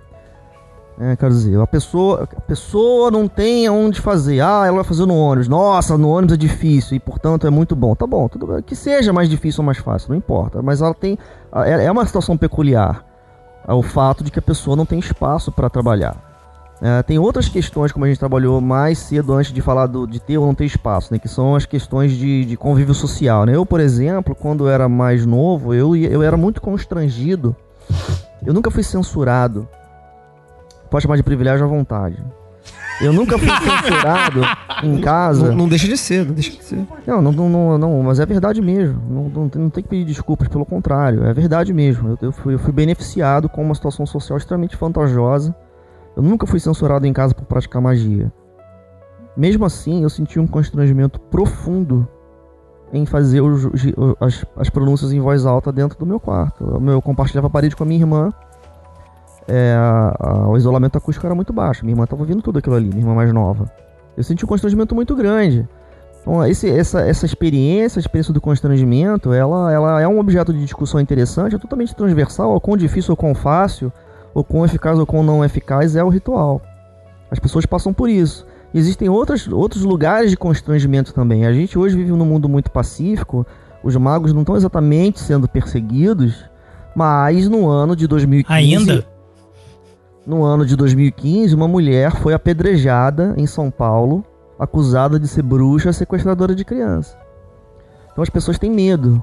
[0.99, 4.41] É, quero dizer, a pessoa, a pessoa não tem aonde fazer.
[4.41, 5.47] Ah, ela vai fazer no ônibus.
[5.47, 7.95] Nossa, no ônibus é difícil e portanto é muito bom.
[7.95, 8.61] Tá bom, tudo bem.
[8.61, 10.61] que seja mais difícil ou mais fácil, não importa.
[10.61, 11.17] Mas ela tem,
[11.65, 13.05] é é uma situação peculiar.
[13.67, 16.32] É o fato de que a pessoa não tem espaço para trabalhar.
[16.85, 20.19] É, tem outras questões, como a gente trabalhou mais cedo antes de falar do, de
[20.19, 21.17] ter ou não ter espaço, né?
[21.17, 23.55] Que são as questões de, de convívio social, né?
[23.55, 27.55] Eu, por exemplo, quando era mais novo, eu, eu era muito constrangido.
[28.45, 29.65] Eu nunca fui censurado.
[30.91, 32.21] Pode chamar de privilégio à vontade.
[32.99, 34.41] Eu nunca fui censurado
[34.83, 35.51] em casa.
[35.51, 36.85] Não, não deixa de ser, não deixa de ser.
[37.07, 39.01] Não, não, não, não, mas é verdade mesmo.
[39.09, 42.09] Não, não, não tem que pedir desculpas, pelo contrário, é verdade mesmo.
[42.09, 45.55] Eu, eu fui, eu fui beneficiado com uma situação social extremamente vantajosa.
[46.15, 48.31] Eu nunca fui censurado em casa por praticar magia.
[49.35, 52.07] Mesmo assim, eu senti um constrangimento profundo
[52.91, 53.65] em fazer os-
[54.19, 56.63] as, as pronúncias em voz alta dentro do meu quarto.
[56.63, 58.31] Eu, eu compartilhava a parede com a minha irmã.
[59.47, 61.83] É, a- a- o isolamento acústico era muito baixo.
[61.83, 63.65] Minha irmã estava ouvindo tudo aquilo ali, minha irmã mais nova.
[64.15, 65.67] Eu senti um constrangimento muito grande.
[66.21, 70.59] Então, esse, essa, essa experiência, a experiência do constrangimento, ela, ela é um objeto de
[70.59, 73.91] discussão interessante, é totalmente transversal, ao quão difícil ou quão fácil,
[74.33, 76.61] ou quão eficaz ou quão não eficaz é o ritual.
[77.29, 78.45] As pessoas passam por isso.
[78.73, 81.45] E existem outras, outros lugares de constrangimento também.
[81.45, 83.45] A gente hoje vive num mundo muito pacífico,
[83.83, 86.45] os magos não estão exatamente sendo perseguidos,
[86.95, 88.53] mas no ano de 2015...
[88.53, 89.05] Ainda?
[90.25, 94.23] No ano de 2015, uma mulher foi apedrejada em São Paulo,
[94.57, 97.17] acusada de ser bruxa sequestradora de criança.
[98.11, 99.21] Então as pessoas têm medo.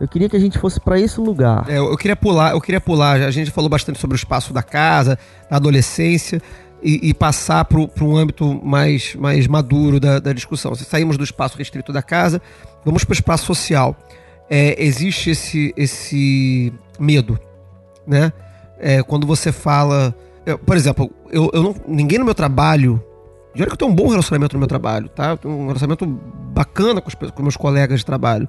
[0.00, 1.68] Eu queria que a gente fosse pra esse lugar.
[1.68, 3.20] É, eu queria pular, eu queria pular.
[3.20, 5.18] A gente falou bastante sobre o espaço da casa,
[5.50, 6.40] da adolescência,
[6.82, 10.74] e, e passar para um âmbito mais, mais maduro da, da discussão.
[10.74, 12.40] Se saímos do espaço restrito da casa,
[12.84, 13.96] vamos para o espaço social.
[14.48, 17.38] É, existe esse, esse medo,
[18.06, 18.32] né?
[18.78, 20.14] É, quando você fala.
[20.46, 23.02] eu, por exemplo, eu, eu não, ninguém no meu trabalho.
[23.54, 25.30] E olha que eu tenho um bom relacionamento no meu trabalho, tá?
[25.30, 28.48] Eu tenho um relacionamento bacana com os, com meus colegas de trabalho.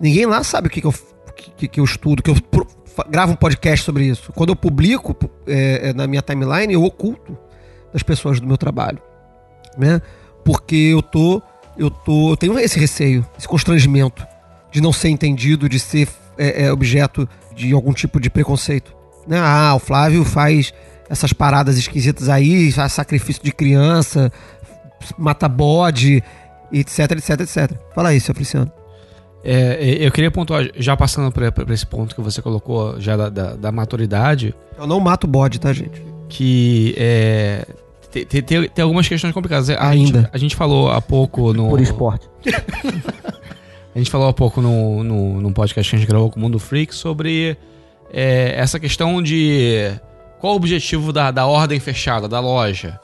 [0.00, 0.94] Ninguém lá sabe o que, que, eu,
[1.56, 2.66] que, que eu estudo, que eu pro-
[3.08, 4.32] gravo um podcast sobre isso.
[4.32, 7.36] Quando eu publico pu- é, é, na minha timeline, eu oculto
[7.92, 8.98] das pessoas do meu trabalho,
[9.78, 10.00] né?
[10.44, 11.42] Porque eu tô,
[11.76, 14.26] eu tô, eu tenho esse receio, esse constrangimento
[14.70, 18.94] de não ser entendido, de ser é, é, objeto de algum tipo de preconceito.
[19.26, 19.38] Né?
[19.40, 20.72] Ah, o Flávio faz
[21.08, 24.30] essas paradas esquisitas aí, faz sacrifício de criança,
[25.16, 26.22] mata bode,
[26.72, 27.72] etc, etc, etc.
[27.94, 28.70] Fala aí, seu Feliciano.
[29.48, 33.28] É, eu queria pontuar, já passando pra, pra esse ponto que você colocou, já da,
[33.28, 34.52] da, da maturidade.
[34.76, 36.02] Eu não mato bode, tá, gente?
[36.28, 37.64] Que é.
[38.10, 39.70] Tem, tem- tem, algumas questões complicadas.
[39.70, 40.22] A Ainda.
[40.22, 41.68] Gente, a gente falou há pouco no.
[41.68, 42.28] Por esporte.
[43.94, 46.42] A gente falou há pouco no, no, num podcast que a gente gravou com o
[46.42, 47.56] Mundo Freak sobre
[48.12, 49.90] é, essa questão de
[50.38, 53.00] qual o objetivo da, da ordem fechada, da loja.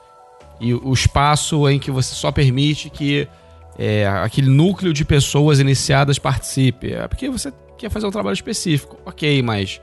[0.61, 3.27] E o espaço em que você só permite que
[3.79, 6.93] é, aquele núcleo de pessoas iniciadas participe.
[6.93, 8.99] É porque você quer fazer um trabalho específico.
[9.05, 9.81] Ok, mas.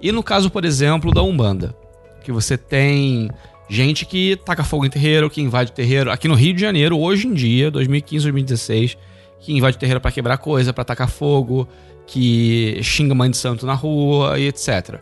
[0.00, 1.74] E no caso, por exemplo, da Umbanda?
[2.22, 3.30] Que você tem
[3.68, 6.10] gente que taca fogo em terreiro, que invade terreiro.
[6.10, 8.98] Aqui no Rio de Janeiro, hoje em dia, 2015, 2016,
[9.40, 11.68] que invade terreiro pra quebrar coisa, pra tacar fogo,
[12.06, 15.00] que xinga mãe de santo na rua e etc.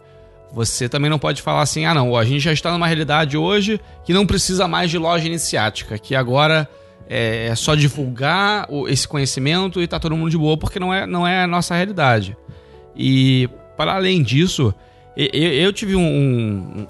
[0.52, 3.80] Você também não pode falar assim, ah não, a gente já está numa realidade hoje
[4.04, 6.68] que não precisa mais de loja iniciática, que agora
[7.08, 10.92] é é só divulgar o- esse conhecimento e tá todo mundo de boa, porque não
[10.92, 12.36] é, não é a nossa realidade.
[12.96, 14.74] E para além disso,
[15.16, 16.00] e- e- eu, tive um,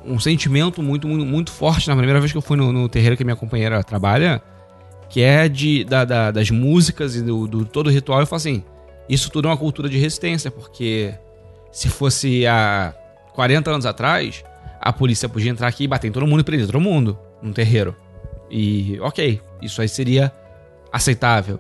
[0.06, 2.88] um- um sentimento muito, muito, muito forte na primeira vez que eu fui no, no
[2.88, 4.40] terreiro que minha companheira trabalha,
[5.08, 8.20] que é de, da- da- das músicas e do, do todo o ritual.
[8.20, 8.62] Eu falo assim:
[9.08, 11.14] isso tudo é uma cultura de resistência, porque
[11.72, 12.94] se fosse há
[13.34, 14.44] 40 anos atrás,
[14.80, 17.52] a polícia podia entrar aqui e bater em todo mundo e prender todo mundo num
[17.52, 17.94] terreiro.
[18.50, 20.32] E ok, isso aí seria
[20.92, 21.58] aceitável.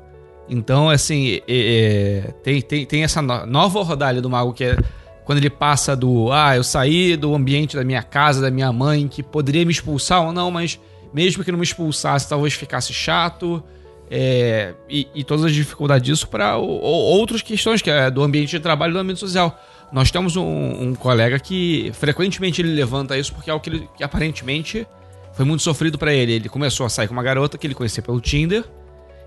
[0.48, 4.76] Então, assim, é- é, tem, tem, tem essa no- nova rodalha do mago que é
[5.24, 9.08] quando ele passa do ah, eu saí do ambiente da minha casa, da minha mãe,
[9.08, 10.78] que poderia me expulsar ou não, mas
[11.14, 13.62] mesmo que não me expulsasse, talvez ficasse chato.
[14.10, 18.60] é, e, e todas as dificuldades disso para outras questões, que é do ambiente de
[18.60, 19.58] trabalho e do ambiente social.
[19.90, 20.44] Nós temos um,
[20.88, 24.86] um colega que frequentemente ele levanta isso porque é algo que, ele- que aparentemente
[25.34, 26.32] foi muito sofrido para ele.
[26.32, 28.64] Ele começou a sair com uma garota que ele conhecia pelo Tinder.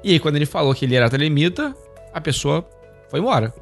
[0.04, 1.76] E aí, quando ele falou que ele era telemita,
[2.14, 2.68] a pessoa
[3.10, 3.54] foi embora.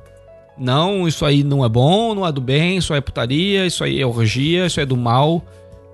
[0.58, 3.84] Não, isso aí não é bom, não é do bem, isso aí é putaria, isso
[3.84, 5.44] aí é orgia, isso aí é do mal.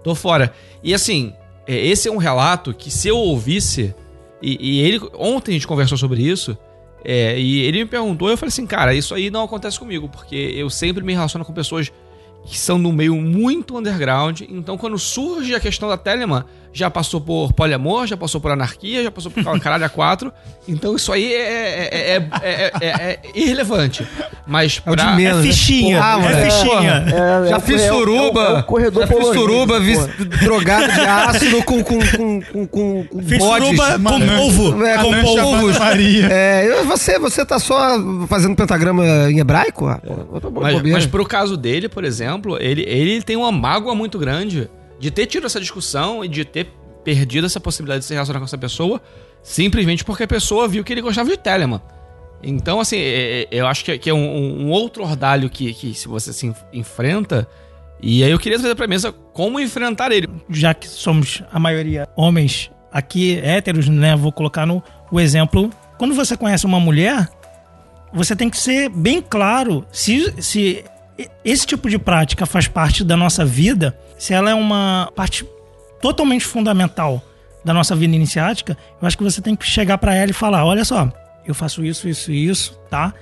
[0.04, 0.54] Tô fora.
[0.84, 1.34] E assim,
[1.66, 3.96] é, esse é um relato que se eu ouvisse,
[4.42, 5.00] e, e ele.
[5.18, 6.58] Ontem a gente conversou sobre isso.
[7.04, 10.36] é, e ele me perguntou, eu falei assim, cara, isso aí não acontece comigo, porque
[10.36, 11.92] eu sempre me relaciono com pessoas
[12.46, 14.42] que são no meio muito underground.
[14.50, 16.44] Então, quando surge a questão da Telemann,
[16.74, 20.32] já passou por poliamor, já passou por anarquia, já passou por caralho a quatro.
[20.68, 24.08] Então, isso aí é, é, é, é- é- é irrelevante.
[24.48, 25.14] Mas É o de pra...
[25.16, 25.52] menos, É né?
[25.52, 26.72] fichinha, Porra, é fichinha.
[27.10, 27.46] porra.
[27.46, 28.42] É, Já é o- fiz é suruba.
[28.42, 29.98] é o corredor já fiz suruba, vi
[30.44, 33.68] drogado de ácido com, com, com, com, com, com Fiz bodes.
[33.68, 34.86] suruba com polvo.
[34.86, 35.78] É, com polvos.
[35.80, 36.28] Maria.
[36.32, 37.78] É, você, você tá só
[38.28, 39.88] fazendo pentagrama em hebraico?
[39.88, 44.18] Ah, pô, Mas, mas pro caso dele, por exemplo, ele, ele tem uma mágoa muito
[44.20, 44.70] grande
[45.02, 46.68] de ter tido essa discussão e de ter
[47.04, 49.02] perdido essa possibilidade de se relacionar com essa pessoa
[49.44, 51.82] simplesmente porque a pessoa viu que ele gostava de Telemann.
[52.44, 55.94] Então, assim, é- é- eu acho que é, é um, um outro ordalho que, que
[55.96, 57.48] se você se enf- enfrenta.
[58.02, 60.28] E aí eu queria trazer pra mesa como enfrentar ele.
[60.50, 64.16] já que somos a maioria homens aqui, héteros, né?
[64.16, 64.82] Vou colocar no
[65.12, 65.70] o exemplo.
[65.98, 67.28] Quando você conhece uma mulher,
[68.14, 70.84] você tem que ser bem claro se, se
[71.46, 75.44] esse tipo de prática faz parte da nossa vida, se ela é uma parte
[76.00, 77.20] totalmente fundamental
[77.66, 80.64] da nossa vida iniciática, eu acho que você tem que chegar pra ela e falar:
[80.64, 81.12] olha só,
[81.44, 83.14] eu faço isso, isso e isso, tá?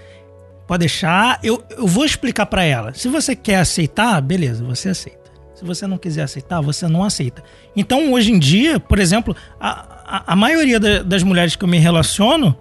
[0.68, 2.94] Pode deixar, eu, eu vou explicar pra ela.
[2.94, 5.32] Se você quer aceitar, beleza, você aceita.
[5.56, 7.42] Se você não quiser aceitar, você não aceita.
[7.76, 9.70] Então, hoje em dia, por exemplo, a,
[10.06, 12.56] a, a maioria da- das mulheres que eu me relaciono,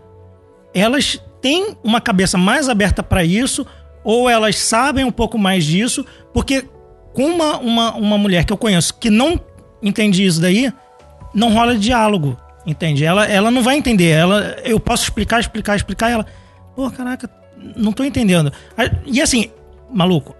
[0.73, 3.67] elas têm uma cabeça mais aberta para isso,
[4.05, 6.65] ou elas sabem um pouco mais disso, porque
[7.13, 9.41] com uma, uma, uma mulher que eu conheço que não
[9.83, 10.73] entende isso daí,
[11.35, 12.37] não rola diálogo,
[12.67, 13.05] entende?
[13.05, 14.11] Ela, ela não vai entender.
[14.11, 16.27] Ela, eu posso explicar, explicar, explicar, ela,
[16.75, 17.29] pô, caraca,
[17.77, 18.53] não tô entendendo.
[19.07, 19.51] E assim,
[19.93, 20.35] maluco,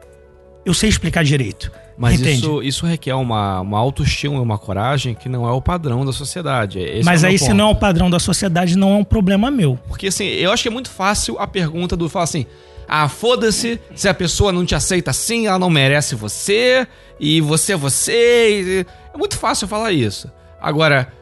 [0.65, 1.71] eu sei explicar direito.
[1.97, 2.39] Mas entende?
[2.39, 6.13] isso, isso requer uma, uma autoestima e uma coragem que não é o padrão da
[6.13, 6.79] sociedade.
[6.79, 8.97] Esse Mas é o meu aí, se não é o padrão da sociedade, não é
[8.99, 9.77] um problema meu.
[9.89, 12.47] Porque assim, eu acho que é muito fácil a pergunta do falar assim:
[12.89, 16.87] ah, foda-se, se a pessoa não te aceita assim, ela não merece você,
[17.21, 18.61] e você é você.
[18.83, 20.31] e- É muito fácil falar isso.
[20.61, 21.13] Agora,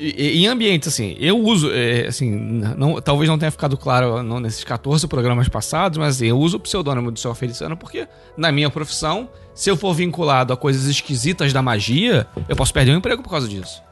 [0.00, 4.62] em ambientes assim, eu uso, é, assim, não, talvez não tenha ficado claro não, nesses
[4.62, 8.06] 14 programas passados, mas assim, eu uso o pseudônimo do seu Feliciano porque,
[8.36, 12.92] na minha profissão, se eu for vinculado a coisas esquisitas da magia, eu posso perder
[12.92, 13.82] o emprego por causa disso.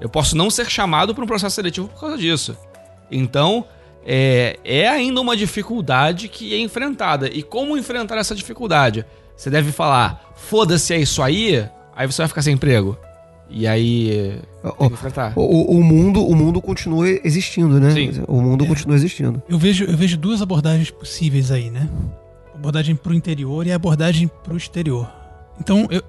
[0.00, 2.56] Eu posso não ser chamado para um processo seletivo por causa disso.
[3.10, 3.64] Então,
[4.06, 7.28] é, é ainda uma dificuldade que é enfrentada.
[7.28, 9.04] E como enfrentar essa dificuldade?
[9.36, 12.96] Você deve falar, foda-se, é isso aí, aí você vai ficar sem emprego.
[13.50, 14.40] E aí.
[14.80, 15.32] enfrentar.
[15.36, 17.90] O, o mundo, o mundo continua existindo, né?
[17.90, 18.22] Sim.
[18.26, 19.42] O mundo continua existindo.
[19.48, 21.88] Eu vejo, eu vejo duas abordagens possíveis aí, né?
[22.54, 25.08] Abordagem pro interior e a abordagem pro exterior.
[25.60, 26.02] Então, eu-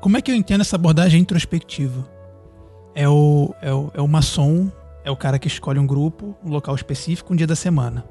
[0.00, 2.08] como é que eu entendo essa abordagem introspectiva?
[2.94, 4.70] É o, é, o, é o maçom,
[5.04, 8.04] é o cara que escolhe um grupo, um local específico, um dia da semana.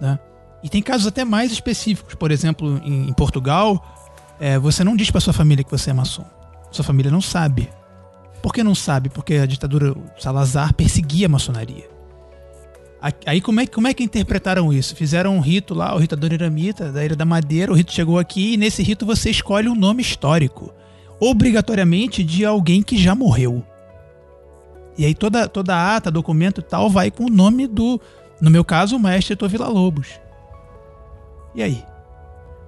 [0.00, 0.18] Né?
[0.62, 2.14] E tem casos até mais específicos.
[2.14, 3.84] Por exemplo, em, em Portugal,
[4.40, 6.24] é, você não diz pra sua família que você é maçom.
[6.70, 7.68] Sua família não sabe.
[8.42, 9.08] Por que não sabe?
[9.08, 11.92] Porque a ditadura Salazar perseguia a maçonaria.
[13.26, 14.94] Aí como é, como é que interpretaram isso?
[14.94, 18.54] Fizeram um rito lá, o rito Adoniramita, da Ilha da Madeira, o rito chegou aqui
[18.54, 20.72] e nesse rito você escolhe um nome histórico.
[21.18, 23.64] Obrigatoriamente de alguém que já morreu.
[24.96, 28.00] E aí toda, toda ata, documento e tal vai com o nome do,
[28.40, 30.08] no meu caso, o maestro Heitor Villa-Lobos.
[31.54, 31.84] E aí?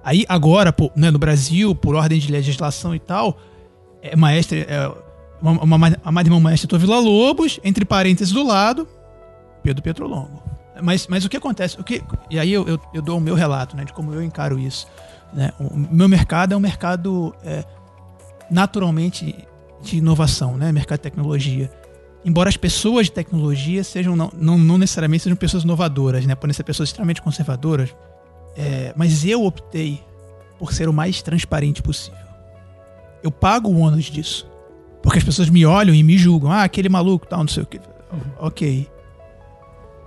[0.03, 3.37] Aí agora, né, no Brasil, por ordem de legislação e tal,
[4.01, 4.91] é maestre, é,
[5.41, 8.87] uma, uma, uma maestra Heitor Villa-Lobos, entre parênteses do lado,
[9.61, 10.43] Pedro Petrolongo.
[10.81, 11.79] Mas, mas o que acontece?
[11.79, 14.21] O que, e aí eu, eu, eu dou o meu relato né, de como eu
[14.21, 14.87] encaro isso.
[15.33, 15.51] Né?
[15.59, 17.63] O meu mercado é um mercado é,
[18.49, 19.47] naturalmente
[19.81, 20.71] de inovação, né?
[20.71, 21.71] mercado de tecnologia.
[22.25, 26.33] Embora as pessoas de tecnologia sejam não, não, não necessariamente sejam pessoas inovadoras, né?
[26.33, 27.95] podem ser pessoas extremamente conservadoras,
[28.57, 30.03] é, mas eu optei
[30.57, 32.17] por ser o mais transparente possível.
[33.21, 34.49] Eu pago o ônus disso.
[35.03, 36.51] Porque as pessoas me olham e me julgam.
[36.51, 37.79] Ah, aquele maluco, tal, não sei o que.
[38.39, 38.89] Ok.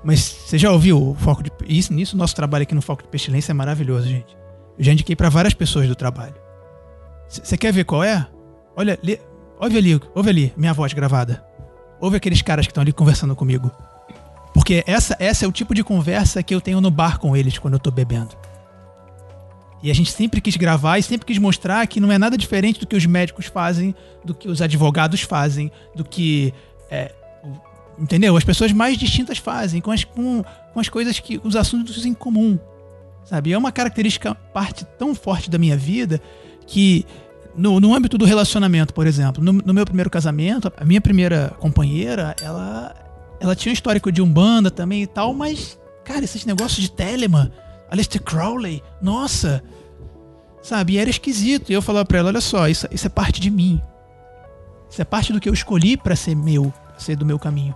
[0.02, 1.52] Mas você já ouviu o foco de.
[1.66, 4.36] Isso, nisso, nosso trabalho aqui no Foco de Pestilência é maravilhoso, gente.
[4.76, 6.34] Eu já indiquei pra várias pessoas do trabalho.
[7.28, 8.26] Você quer ver qual é?
[8.76, 9.20] Olha, lê,
[9.60, 11.44] ouve ali, ouve ali, minha voz gravada.
[12.00, 13.70] Ouve aqueles caras que estão ali conversando comigo.
[14.54, 17.58] Porque essa, essa é o tipo de conversa que eu tenho no bar com eles
[17.58, 18.36] quando eu tô bebendo.
[19.82, 22.80] E a gente sempre quis gravar e sempre quis mostrar que não é nada diferente
[22.80, 23.94] do que os médicos fazem,
[24.24, 26.52] do que os advogados fazem, do que.
[26.90, 27.14] é,
[27.98, 28.36] entendeu?
[28.36, 30.42] As pessoas mais distintas fazem, com as, com,
[30.74, 31.40] com as coisas que.
[31.44, 32.58] os assuntos em comum.
[33.24, 33.52] sabe?
[33.52, 36.20] É uma característica, parte tão forte da minha vida
[36.66, 37.06] que
[37.58, 41.54] no, no âmbito do relacionamento, por exemplo, no, no meu primeiro casamento, a minha primeira
[41.58, 42.94] companheira, ela,
[43.40, 47.50] ela tinha um histórico de umbanda também e tal, mas, cara, esses negócios de Telemann,
[47.90, 49.62] Aleister Crowley, nossa,
[50.62, 50.94] sabe?
[50.94, 51.70] E era esquisito.
[51.70, 53.80] E eu falava pra ela, olha só, isso, isso é parte de mim.
[54.90, 57.74] Isso é parte do que eu escolhi pra ser meu, ser do meu caminho.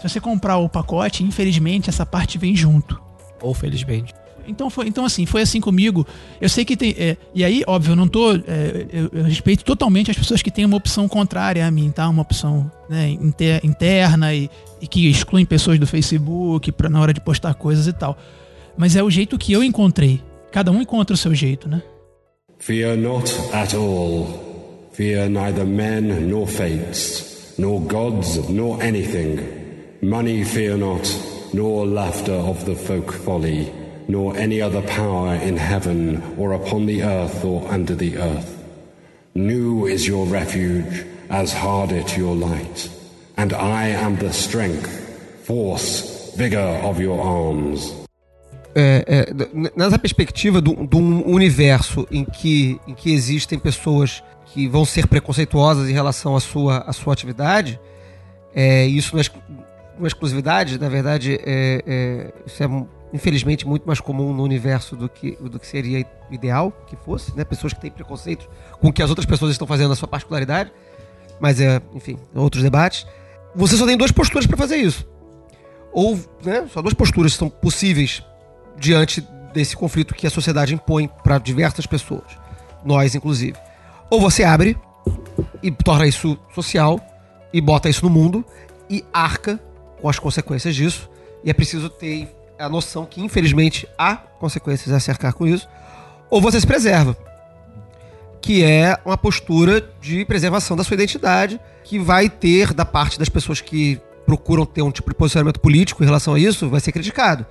[0.00, 3.00] Se você comprar o pacote, infelizmente, essa parte vem junto.
[3.42, 4.14] Ou felizmente.
[4.46, 6.06] Então, foi, então assim, foi assim comigo.
[6.40, 6.94] Eu sei que tem.
[6.98, 8.34] é, e aí, óbvio, eu não tô.
[8.34, 12.08] é, eu, eu respeito totalmente as pessoas que têm uma opção contrária a mim, tá?
[12.08, 17.12] Uma opção né, inter- interna e, e que excluem pessoas do Facebook pra, na hora
[17.12, 18.16] de postar coisas e tal.
[18.76, 20.20] Mas é o jeito que eu encontrei.
[20.52, 21.82] Cada um encontra o seu jeito, né?
[22.58, 24.88] Fear not at all.
[24.92, 29.38] Fear neither men nor fates, nor gods nor anything.
[30.02, 31.08] Money fear not,
[31.54, 33.70] nor laughter of the folk folly,
[34.10, 38.50] nor any other power in heaven or upon the earth or under the earth.
[39.34, 42.90] New is your refuge, as hard it your light.
[43.36, 44.90] And I am the strength,
[45.44, 48.00] force, vigor of your arms.
[48.74, 54.84] é, é, nessa perspectiva de um universo em que, em que existem pessoas que vão
[54.84, 57.80] ser preconceituosas em relação à sua, à sua atividade,
[58.54, 59.24] é, isso não é,
[59.98, 62.68] não é exclusividade, na verdade, é, é, isso é
[63.12, 67.44] infelizmente muito mais comum no universo do que, do que seria ideal que fosse, né?
[67.44, 68.48] Pessoas que têm preconceito
[68.80, 70.72] com o que as outras pessoas estão fazendo na sua particularidade,
[71.40, 73.06] mas é, enfim, outros debates.
[73.54, 75.06] Você só tem duas posturas para fazer isso.
[75.92, 78.22] Ou, né, só duas posturas são possíveis
[78.76, 79.20] diante
[79.52, 82.24] desse conflito que a sociedade impõe para diversas pessoas,
[82.84, 83.58] nós inclusive.
[84.08, 84.76] Ou você abre
[85.62, 87.00] e torna isso social
[87.52, 88.44] e bota isso no mundo
[88.88, 89.60] e arca
[90.00, 91.10] com as consequências disso.
[91.42, 92.28] E é preciso ter
[92.60, 95.68] a noção que, infelizmente, há consequências a se arcar com isso.
[96.28, 97.16] Ou você se preserva,
[98.40, 103.28] que é uma postura de preservação da sua identidade, que vai ter, da parte das
[103.28, 106.92] pessoas que procuram ter um tipo de posicionamento político em relação a isso, vai ser
[106.92, 107.44] criticado.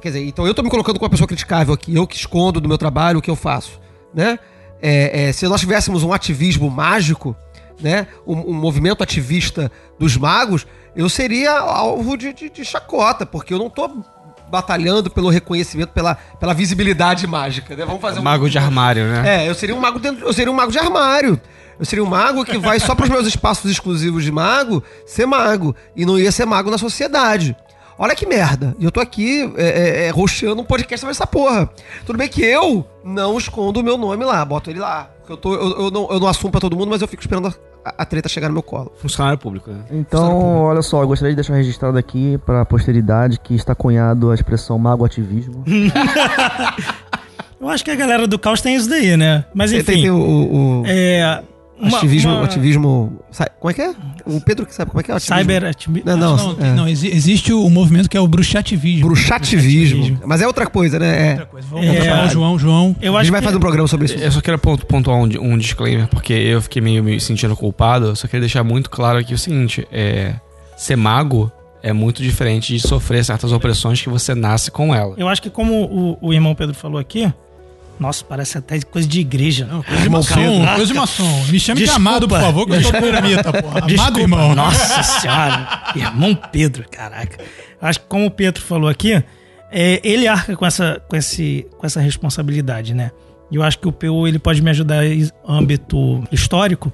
[0.00, 2.60] Quer dizer, então eu tô me colocando como uma pessoa criticável aqui, eu que escondo
[2.60, 3.80] do meu trabalho o que eu faço,
[4.14, 4.38] né?
[4.80, 7.34] É, é, se nós tivéssemos um ativismo mágico,
[7.80, 8.06] né?
[8.26, 10.66] Um, um movimento ativista dos magos,
[10.96, 13.88] eu seria alvo de, de- de chacota, porque eu não tô
[14.50, 17.84] batalhando pelo reconhecimento, pela, pela visibilidade mágica, né?
[17.84, 19.44] Vamos fazer um- Mago de armário, né?
[19.44, 21.40] é, eu seria um mago dentro, eu seria um mago de armário.
[21.78, 25.76] Eu seria um mago que vai só pros meus espaços exclusivos de mago ser mago
[25.94, 27.54] e não ia ser mago na sociedade.
[27.96, 28.74] Olha que merda.
[28.80, 31.70] E eu tô aqui é, é, é, roxeando um podcast sobre essa porra.
[32.04, 35.08] Tudo bem que eu não escondo o meu nome lá, boto ele lá.
[35.18, 37.22] Porque eu, tô, eu, eu não, eu não assumo pra todo mundo, mas eu fico
[37.22, 37.54] esperando
[37.96, 38.92] a, treta chegar no meu colo.
[38.96, 39.80] Funcionário público, né?
[39.90, 44.30] Então, olha só, eu gostaria de deixar registrado aqui para a posteridade que está cunhado
[44.30, 45.64] a expressão mago ativismo.
[47.60, 49.44] Eu acho que a galera do caos tem isso daí, né?
[49.52, 49.84] Mas enfim.
[49.84, 51.42] tem, tem o, o, o É.
[51.80, 53.18] uma- ativismo, uma- ativismo.
[53.60, 53.94] Como é que é?
[54.26, 55.36] O Pedro que sabe como é que é o ativismo.
[55.38, 56.02] Cyber ativismo.
[56.10, 56.36] Não, não.
[56.36, 56.72] Não, é.
[56.74, 59.06] não, exi- existe o movimento que é o bruxativismo.
[59.08, 60.20] Bruxativismo.
[60.24, 61.32] Mas é outra coisa, né?
[61.32, 61.46] É.
[61.70, 62.96] Vamos chamar o João, João.
[63.00, 64.14] Eu a acho gente vai que- fazer um programa sobre isso.
[64.18, 68.06] Eu só quero pon- pontuar um, um disclaimer, porque eu fiquei meio me sentindo culpado.
[68.06, 70.34] Eu só queria deixar muito claro aqui o seguinte: é,
[70.76, 71.50] ser mago
[71.82, 75.14] é muito diferente de sofrer certas opressões que você nasce com ela.
[75.16, 77.32] Eu acho que como o, o irmão Pedro falou aqui,
[77.98, 79.66] nossa, parece até coisa de igreja.
[79.66, 81.44] Não, Coisa de maçom, coisa de maçom.
[81.48, 83.78] Me chame de amado, por favor, que eu sou eremita, porra.
[83.78, 84.54] Amado Desculpa, irmão.
[84.54, 85.82] Nossa senhora.
[85.96, 87.38] irmão Pedro, caraca.
[87.80, 89.22] Acho que como o Pedro falou aqui,
[89.70, 93.10] é, ele arca com essa, com, esse, com essa responsabilidade, né?
[93.50, 96.92] E eu acho que o PU ele pode me ajudar em âmbito histórico.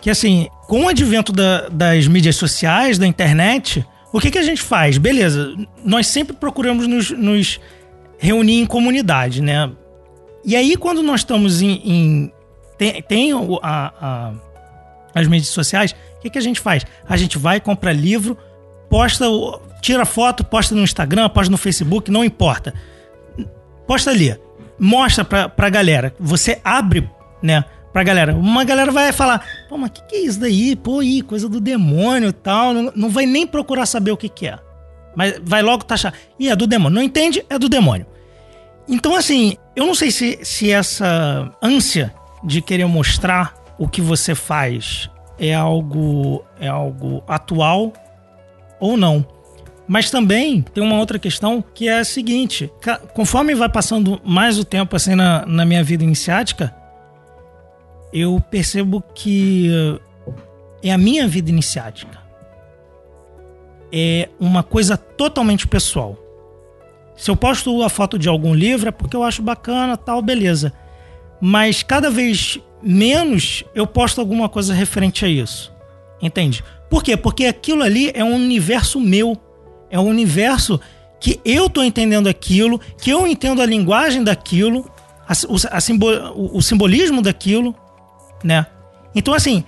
[0.00, 4.42] Que assim, com o advento da- das mídias sociais, da internet, o que, que a
[4.42, 4.96] gente faz?
[4.96, 5.52] Beleza,
[5.84, 7.60] nós sempre procuramos nos, nos
[8.18, 9.70] reunir em comunidade, né?
[10.44, 11.80] E aí, quando nós estamos em.
[11.84, 12.32] em-
[12.78, 14.32] tem tem a- a,
[15.14, 16.84] as mídias sociais, o que, que a gente faz?
[17.08, 18.36] A gente vai, compra livro,
[18.88, 19.26] posta,
[19.82, 22.72] tira foto, posta no Instagram, posta no Facebook, não importa.
[23.86, 24.36] Posta ali.
[24.78, 26.14] Mostra pra, pra galera.
[26.18, 27.08] Você abre,
[27.42, 27.64] né?
[27.92, 28.34] Pra galera.
[28.34, 30.74] Uma galera vai falar, pô, mas o que, que é isso daí?
[30.76, 32.72] Pô, aí, coisa do demônio e tal.
[32.72, 34.58] Não, não vai nem procurar saber o que, que é.
[35.14, 36.14] Mas vai logo taxar.
[36.38, 36.94] Ih, é do demônio.
[36.94, 37.44] Não entende?
[37.50, 38.06] É do demônio.
[38.90, 42.12] Então, assim, eu não sei se, se essa ânsia
[42.42, 47.92] de querer mostrar o que você faz é algo, é algo atual
[48.80, 49.24] ou não.
[49.86, 52.68] Mas também tem uma outra questão que é a seguinte:
[53.14, 56.74] conforme vai passando mais o tempo assim na, na minha vida iniciática,
[58.12, 59.70] eu percebo que
[60.82, 62.18] é a minha vida iniciática.
[63.92, 66.18] É uma coisa totalmente pessoal.
[67.20, 70.72] Se eu posto a foto de algum livro é porque eu acho bacana, tal, beleza.
[71.38, 75.70] Mas cada vez menos eu posto alguma coisa referente a isso.
[76.22, 76.64] Entende?
[76.88, 77.18] Por quê?
[77.18, 79.38] Porque aquilo ali é um universo meu.
[79.90, 80.80] É um universo
[81.20, 84.90] que eu tô entendendo aquilo, que eu entendo a linguagem daquilo,
[85.28, 87.76] a, o, a o, o simbolismo daquilo,
[88.42, 88.64] né?
[89.14, 89.62] Então, assim,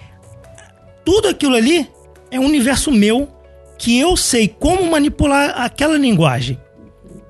[1.05, 1.87] tudo aquilo ali
[2.31, 3.29] é um universo meu
[3.77, 6.59] que eu sei como manipular aquela linguagem.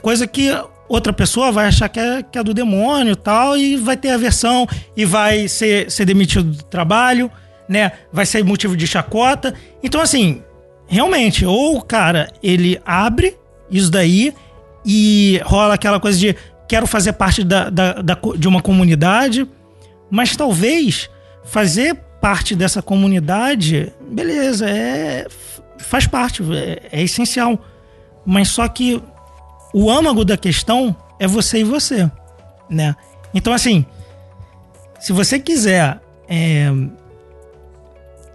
[0.03, 0.50] Coisa que
[0.88, 4.66] outra pessoa vai achar que é, que é do demônio tal, e vai ter aversão,
[4.96, 7.30] e vai ser, ser demitido do trabalho,
[7.68, 7.92] né?
[8.12, 9.55] Vai ser motivo de chacota.
[9.82, 10.42] Então, assim,
[10.86, 13.36] realmente, ou o cara, ele abre
[13.70, 14.34] isso daí
[14.84, 16.36] e rola aquela coisa de
[16.68, 19.48] quero fazer parte da, da, da de uma comunidade,
[20.11, 21.09] mas talvez
[21.44, 25.26] fazer parte dessa comunidade, beleza, é
[25.78, 27.59] faz parte, é, é essencial.
[28.24, 29.03] Mas só que
[29.73, 32.11] o âmago da questão é você e você,
[32.68, 32.95] né?
[33.35, 33.85] Então, assim,
[35.01, 36.70] se você quiser é,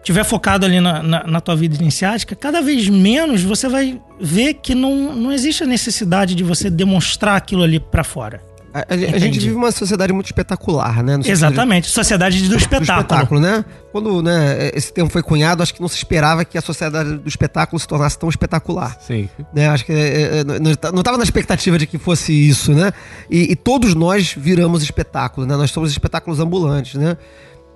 [0.07, 4.53] tiver focado ali na, na, na, tua vida iniciática, cada vez menos você vai ver
[4.53, 8.41] que não, não existe a necessidade de você demonstrar aquilo ali para fora.
[8.77, 11.19] A, a, a, gente vive uma sociedade muito espetacular, né?
[11.25, 12.85] Exatamente, de, sociedade do espetáculo.
[12.85, 13.65] Do espetáculo, né?
[13.91, 17.27] Quando né, esse termo foi cunhado, acho que não se esperava que a sociedade do
[17.27, 18.95] espetáculo se tornasse tão espetacular.
[19.01, 19.27] Sim.
[19.51, 19.67] Né?
[19.67, 22.91] Acho que é, é, não estava na expectativa de que fosse isso, né?
[23.31, 25.55] E, e, todos nós viramos espetáculo, né?
[25.55, 27.17] Nós somos espetáculos ambulantes, né?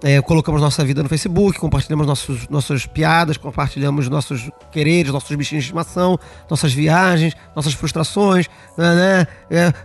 [0.03, 5.63] É, colocamos nossa vida no Facebook, compartilhamos nossos, nossas piadas, compartilhamos nossos quereres, nossos bichinhos
[5.63, 6.17] de estimação,
[6.49, 8.95] nossas viagens, nossas frustrações, né?
[8.95, 9.27] né?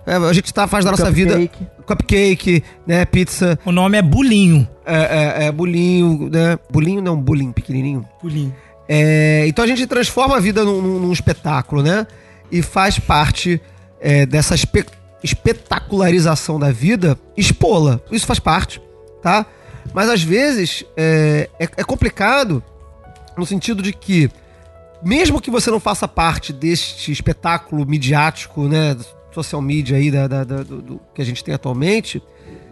[0.06, 1.58] É, é, a gente tá, faz da nossa cupcake.
[1.58, 3.04] vida cupcake, né?
[3.04, 3.58] Pizza.
[3.64, 4.66] O nome é Bulinho.
[4.84, 6.58] É, é, é bulinho, né?
[6.70, 8.06] Bulinho não, bulim, pequenininho.
[8.22, 8.54] Bulinho.
[8.88, 12.06] É, então a gente transforma a vida num, num espetáculo, né?
[12.50, 13.60] E faz parte
[14.00, 14.84] é, dessa espe
[15.22, 18.00] espetacularização da vida, expô-la.
[18.12, 18.80] Isso faz parte,
[19.20, 19.44] tá?
[19.93, 22.62] Mas às vezes é, é, é, complicado
[23.37, 24.30] no sentido de que,
[25.03, 28.97] mesmo que você não faça parte deste espetáculo midiático, né,
[29.32, 32.22] social media aí da, da, da do, do, que a gente tem atualmente,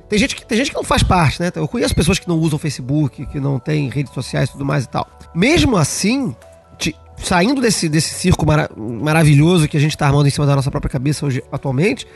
[0.09, 1.51] tem gente, que, tem gente que não faz parte, né?
[1.55, 4.85] Eu conheço pessoas que não usam Facebook, que não têm redes sociais e tudo mais
[4.85, 5.09] e tal.
[5.35, 6.35] Mesmo assim,
[6.79, 10.57] te, saindo desse, desse circo mara maravilhoso que a gente está armando em cima da
[10.57, 12.07] nossa própria cabeça hoje, atualmente,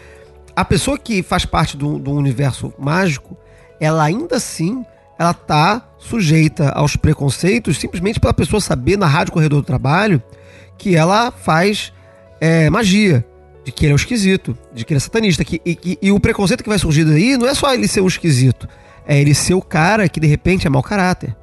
[0.55, 3.36] a pessoa que faz parte do, do universo mágico,
[3.80, 4.84] ela ainda assim
[5.18, 10.22] ela tá sujeita aos preconceitos simplesmente pela pessoa saber na rádio corredor do trabalho
[10.76, 11.92] que ela faz
[12.40, 13.26] é, magia,
[13.64, 15.44] de que ele é um esquisito, de que ele é satanista.
[15.44, 18.00] Que, e, e, e, o preconceito que vai surgir daí não é só ele ser
[18.00, 18.68] um esquisito,
[19.04, 21.36] é ele ser o cara que de repente é mau caráter.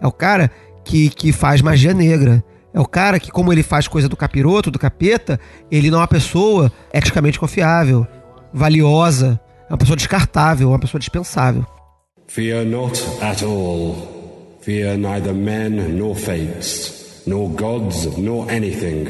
[0.00, 0.50] É o cara
[0.82, 2.42] que, que faz magia negra.
[2.72, 5.38] É o cara que, como ele faz coisa do capiroto, do capeta,
[5.70, 8.04] ele não é uma pessoa eticamente confiável,
[8.52, 9.40] valiosa,
[9.74, 11.66] uma pessoa descartável, uma pessoa dispensável.
[12.28, 14.56] Fear not at all.
[14.60, 19.08] Fear neither men nor fates, nor gods nor anything.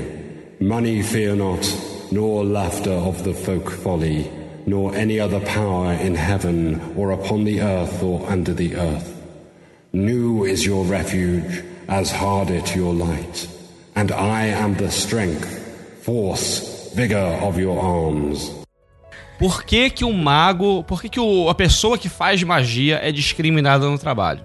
[0.61, 1.63] Money fear not,
[2.11, 4.31] nor laughter of the folk folly,
[4.67, 9.13] nor any other power in heaven or upon the earth or under the earth.
[9.93, 13.47] New is your refuge, as hard it your light,
[13.95, 18.64] and I am the strength, force, vigor of your arms.
[19.45, 23.13] Por que, que o mago, por que, que o, a pessoa que faz magia é
[23.13, 24.43] discriminada no trabalho?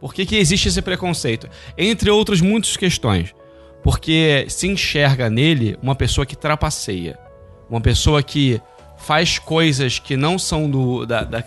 [0.00, 1.50] Por que, que existe esse preconceito?
[1.76, 3.34] Entre outras muitas questões.
[3.82, 7.18] Porque se enxerga nele uma pessoa que trapaceia.
[7.68, 8.58] Uma pessoa que
[8.96, 11.40] faz coisas que não são do, da, da,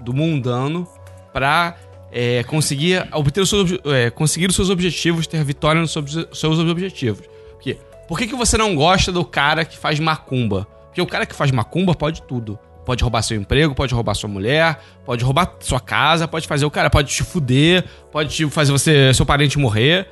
[0.00, 0.88] do mundano
[1.34, 1.76] para
[2.10, 7.28] é, conseguir obter os seus, é, conseguir os seus objetivos, ter vitória nos seus objetivos.
[8.08, 10.66] Por que, que você não gosta do cara que faz macumba?
[10.96, 12.58] Porque o cara que faz macumba pode tudo.
[12.86, 16.70] Pode roubar seu emprego, pode roubar sua mulher, pode roubar sua casa, pode fazer o
[16.70, 20.08] cara, pode te fuder, pode fazer você, seu parente morrer.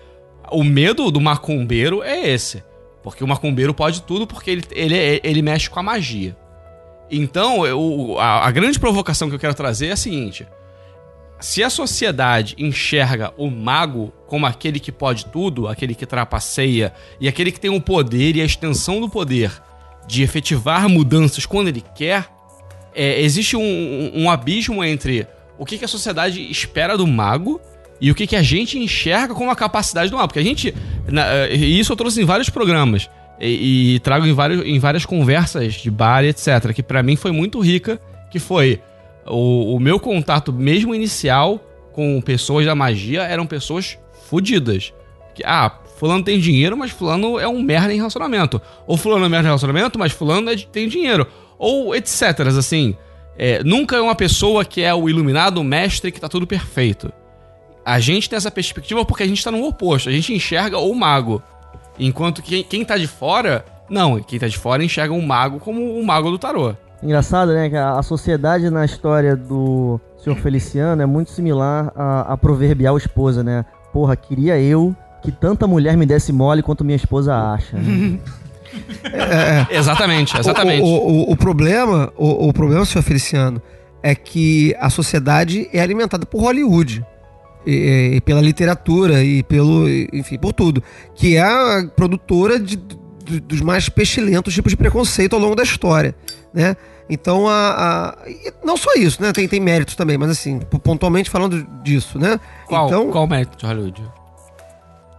[0.52, 2.62] O medo do macumbeiro é esse.
[3.02, 6.36] Porque o macumbeiro pode tudo porque ele, ele, ele mexe com a magia.
[7.10, 10.46] Então, eu, a, a grande provocação que eu quero trazer é a seguinte:
[11.40, 17.26] se a sociedade enxerga o mago como aquele que pode tudo, aquele que trapaceia e
[17.26, 19.50] aquele que tem o poder e a extensão do poder
[20.06, 22.28] de efetivar mudanças quando ele quer,
[22.94, 25.26] é, existe um, um, abismo entre
[25.58, 27.60] o que, que, a sociedade espera do mago
[28.00, 30.28] e o que, que a gente enxerga como a capacidade do mago.
[30.28, 30.74] Porque a gente.
[31.08, 33.10] Na, é, isso eu trouxe em vários programas.
[33.40, 36.72] E, e, trago em, vários, em várias conversas de bar, etc.
[36.72, 38.00] Que para mim foi muito rica.
[38.30, 38.80] Que foi
[39.26, 41.60] o, o meu contato, mesmo inicial,
[41.92, 43.98] com pessoas da magia, eram pessoas
[44.28, 44.92] fodidas.
[45.44, 48.60] Ah, fulano tem dinheiro, mas fulano é um merda em relacionamento.
[48.86, 51.26] Ou fulano é merda em relacionamento, mas fulano é tem dinheiro.
[51.58, 52.94] Ou etc, assim.
[53.38, 57.10] É, nunca é uma pessoa que é o iluminado, o mestre, que tá tudo perfeito.
[57.82, 60.10] A gente tem essa perspectiva porque a gente tá no oposto.
[60.10, 61.42] A gente enxerga o mago.
[61.98, 64.20] Enquanto que quem, tá de fora, não.
[64.20, 66.74] Quem tá de fora enxerga o mago como o mago do tarô.
[67.02, 67.70] Engraçado, né?
[67.70, 70.36] Que a sociedade na história do Sr.
[70.36, 73.64] Feliciano é muito similar à proverbial esposa, né?
[73.90, 74.94] Porra, queria eu
[75.24, 77.76] que tanta mulher me desse mole quanto minha esposa acha.
[77.76, 78.18] né?
[79.70, 80.82] Exatamente, exatamente.
[80.82, 83.60] O, o- o- o problema, o, o problema, senhor Feliciano,
[84.02, 87.04] é que a sociedade é alimentada por Hollywood.
[87.66, 90.82] E, e pela literatura e pelo, enfim, por tudo.
[91.14, 92.76] Que é a produtora de-
[93.24, 96.14] de- dos mais pestilentos tipos de preconceito ao longo da história,
[96.52, 96.76] né?
[97.08, 98.18] Então, a, a-
[98.62, 99.32] não só isso, né?
[99.32, 102.38] Tem, tem méritos também, mas assim, pontualmente falando disso, né?
[102.66, 104.02] Qual, então, qual o mérito de Hollywood?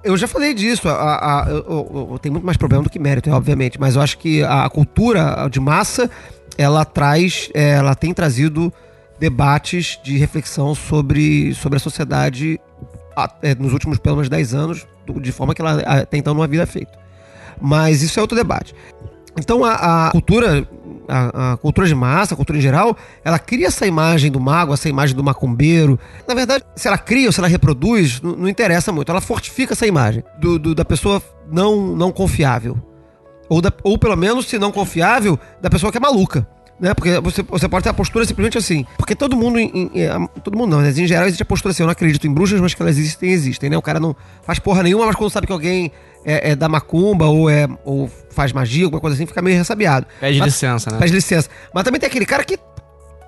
[0.06, 0.88] Eu já falei disso.
[0.88, 3.80] A, a, a- eu- eu- tem muito mais problema do que mérito, é, obviamente.
[3.80, 6.10] Mas eu acho que a, cultura de massa,
[6.58, 8.72] ela traz, é, ela tem trazido
[9.20, 12.60] debates de reflexão sobre, sobre a sociedade
[13.42, 14.86] é, nos últimos pelo menos 10 anos,
[15.22, 16.92] de forma que ela até então não havia feito.
[17.60, 18.76] Mas isso é outro debate.
[19.38, 20.68] Então a, a cultura,
[21.08, 24.74] a, a cultura de massa, a cultura em geral, ela cria essa imagem do mago,
[24.74, 26.00] essa imagem do macumbeiro.
[26.28, 29.10] Na verdade, se ela cria ou se ela reproduz, não, não interessa muito.
[29.12, 32.78] Ela fortifica essa imagem do, do- da pessoa não, não confiável.
[33.50, 36.48] Ou, da- ou pelo menos, se não confiável, da pessoa que é maluca.
[36.78, 36.94] Né?
[36.94, 38.86] Porque você, você pode ter a postura simplesmente assim.
[38.98, 40.90] Porque todo mundo, em- em- em- todo mundo não, né?
[40.90, 43.32] Em geral existe a postura assim, eu não acredito em bruxas, mas que elas existem,
[43.32, 43.78] existem, né?
[43.78, 45.90] O cara não faz porra nenhuma, mas quando sabe que alguém
[46.26, 50.08] é, é da macumba ou, é, ou faz magia, alguma coisa assim, fica meio ressabiado.
[50.20, 50.98] Pede Mas- licença, né?
[50.98, 51.50] Pede licença.
[51.74, 52.58] Mas também tem aquele cara que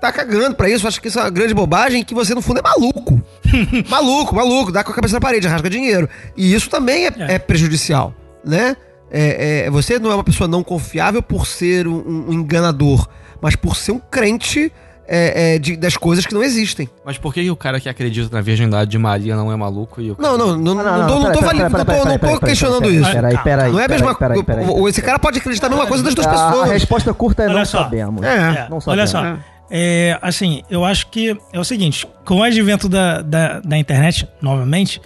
[0.02, 2.60] tá cagando pra isso, acha que isso é uma grande bobagem, que você no fundo
[2.60, 3.22] é maluco.
[3.90, 6.10] maluco, maluco, dá com a cabeça na parede, rasga dinheiro.
[6.36, 8.76] E isso também é, é prejudicial, né?
[9.10, 13.08] É, é, você não é uma pessoa não confiável por ser um, um enganador,
[13.42, 14.72] mas por ser um crente
[15.08, 16.90] é, é, de- das coisas que não existem.
[17.06, 20.12] Mas por que o cara que acredita na virgindade de Maria não é maluco e
[20.12, 20.30] o cara...
[20.30, 23.10] Não, não, não, não, não, tô, não tô, não tô- não tô questionando isso.
[23.12, 24.66] peraí, peraí, não é a mesma peraí, peraí.
[24.68, 26.72] o- Esse cara pode acreditar a mesma coisa das duas A, a pessoas.
[26.72, 28.24] resposta curta é não sabemos.
[28.26, 28.68] É.
[28.70, 28.88] Não sabemos.
[28.88, 29.38] Olha só.
[29.70, 34.28] É, assim, eu acho que é o seguinte: com o advento da, da, da internet,
[34.42, 35.02] novamente,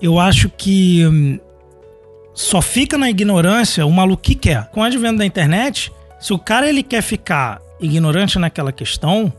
[0.00, 1.38] eu acho que hum,
[2.34, 4.68] só fica na ignorância o maluco que quer.
[4.72, 9.32] Com o advento da internet, se o cara ele quer ficar ignorante naquela questão,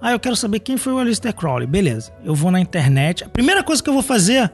[0.00, 1.66] ah, eu quero saber quem foi o Aleister Crowley.
[1.66, 3.24] Beleza, eu vou na internet.
[3.24, 4.52] A primeira coisa que eu vou fazer,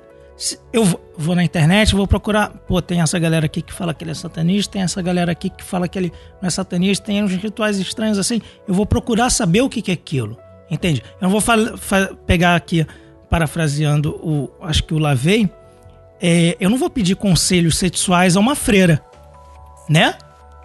[0.72, 0.84] eu
[1.16, 2.50] vou- na internet, vou procurar.
[2.68, 5.50] Pô, tem essa galera aqui que fala que ele é satanista, tem essa galera aqui
[5.50, 8.40] que fala que ele não é satanista, tem uns rituais estranhos assim.
[8.66, 10.38] Eu vou procurar saber o que que é aquilo.
[10.70, 11.02] Entende?
[11.20, 11.42] Eu não vou
[12.26, 12.86] pegar aqui,
[13.28, 14.48] parafraseando o.
[14.62, 15.50] Acho que o Lavei.
[16.22, 19.02] é, eu não vou pedir conselhos sexuais a uma freira,
[19.88, 20.14] né?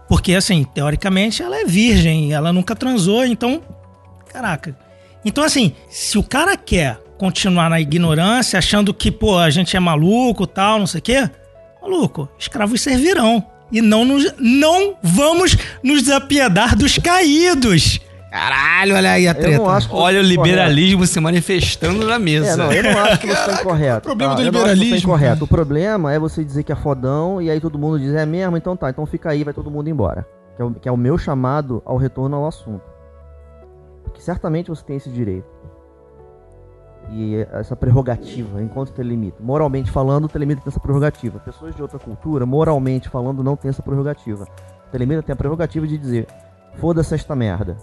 [0.07, 3.61] Porque, assim, teoricamente ela é virgem, ela nunca transou, então.
[4.31, 4.77] Caraca.
[5.23, 9.79] Então, assim, se o cara quer continuar na ignorância, achando que, pô, a gente é
[9.79, 11.29] maluco tal, não sei o quê,
[11.81, 13.43] maluco, escravos servirão.
[13.71, 17.99] E não, nos, não vamos nos desapiedar dos caídos.
[18.35, 19.45] Caralho, olha aí a que
[19.91, 22.51] Olha o está liberalismo se manifestando na mesa.
[22.51, 24.01] É, não, eu não acho que você está incorreto.
[24.01, 24.35] problema tá?
[24.35, 25.43] do você liberalismo, incorreto.
[25.45, 28.57] O problema é você dizer que é fodão e aí todo mundo diz, é mesmo?
[28.57, 30.27] Então tá, então fica aí, vai todo mundo embora.
[30.57, 32.83] Que é o, que é o meu chamado ao retorno ao assunto.
[34.03, 35.47] Porque certamente você tem esse direito.
[37.11, 39.37] E essa prerrogativa, enquanto telemita.
[39.41, 41.39] Moralmente falando, o telemita tem essa prerrogativa.
[41.39, 44.43] Pessoas de outra cultura, moralmente falando, não tem essa prerrogativa.
[44.89, 46.27] O telemita tem a prerrogativa de dizer,
[46.73, 47.77] foda-se esta merda.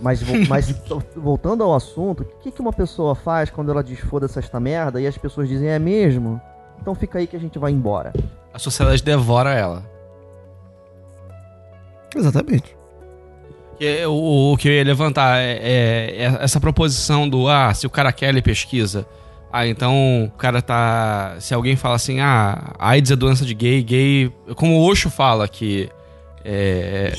[0.00, 0.70] Mas, mas
[1.16, 5.00] voltando ao assunto, o que, que uma pessoa faz quando ela diz foda-se esta merda
[5.00, 6.40] e as pessoas dizem é mesmo?
[6.80, 8.12] Então fica aí que a gente vai embora.
[8.52, 9.82] A sociedade devora ela.
[12.14, 12.76] Exatamente.
[13.78, 17.72] Que é O, o que eu ia levantar é, é- é essa proposição do ah,
[17.74, 19.06] se o cara quer, ele pesquisa.
[19.52, 21.36] Ah, então o cara tá.
[21.38, 24.32] Se alguém fala assim, ah, AIDS é doença de gay, gay.
[24.56, 25.88] Como o Osho fala que.
[26.46, 27.12] É,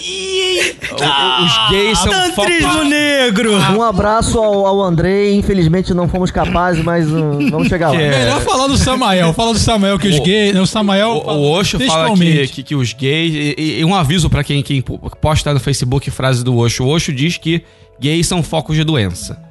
[0.91, 2.88] o- o- os gays são Tantrismo focos.
[2.89, 3.53] negro!
[3.76, 7.99] Um abraço ao, ao Andrei, infelizmente não fomos capazes, mas uh, vamos chegar lá.
[7.99, 9.34] É- Melhor falar do Samael.
[9.34, 10.55] Fala do Samael que os O- gays.
[10.55, 11.09] O Samael.
[11.26, 13.34] O, o Osho fala que, que, que os gays.
[13.57, 14.80] E, e- um aviso pra quem, quem
[15.19, 16.84] posta no Facebook frase do Osho.
[16.84, 17.63] O Osho diz que
[17.99, 19.41] gays são focos de doença.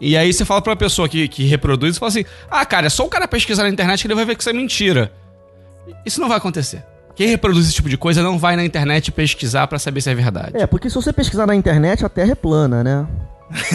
[0.00, 2.86] E aí você fala pra uma pessoa que, que reproduz e fala assim: Ah, cara,
[2.88, 5.12] é só o cara pesquisar na internet que ele vai ver que isso é mentira.
[6.04, 6.82] Isso não vai acontecer.
[7.20, 10.14] Quem reproduz esse tipo de coisa não vai na internet pesquisar pra saber se é
[10.14, 10.52] verdade.
[10.54, 13.06] É, porque se você pesquisar na internet, a Terra é plana, né?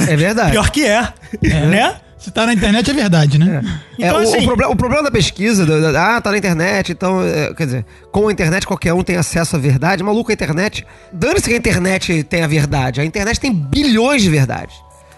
[0.09, 0.49] É verdade.
[0.49, 1.07] Pior que é,
[1.43, 1.95] né?
[2.17, 3.61] Se tá na internet é verdade, né?
[3.99, 6.39] É, Então, o, assim- o proble- o problema da pesquisa, da- da- ah, tá na
[6.39, 10.01] internet, então, é, quer dizer, com a internet qualquer um tem acesso à verdade.
[10.01, 10.83] Maluco, a internet.
[11.13, 12.99] Dane-se que a internet tem a verdade.
[12.99, 14.73] A internet tem bilhões de verdades.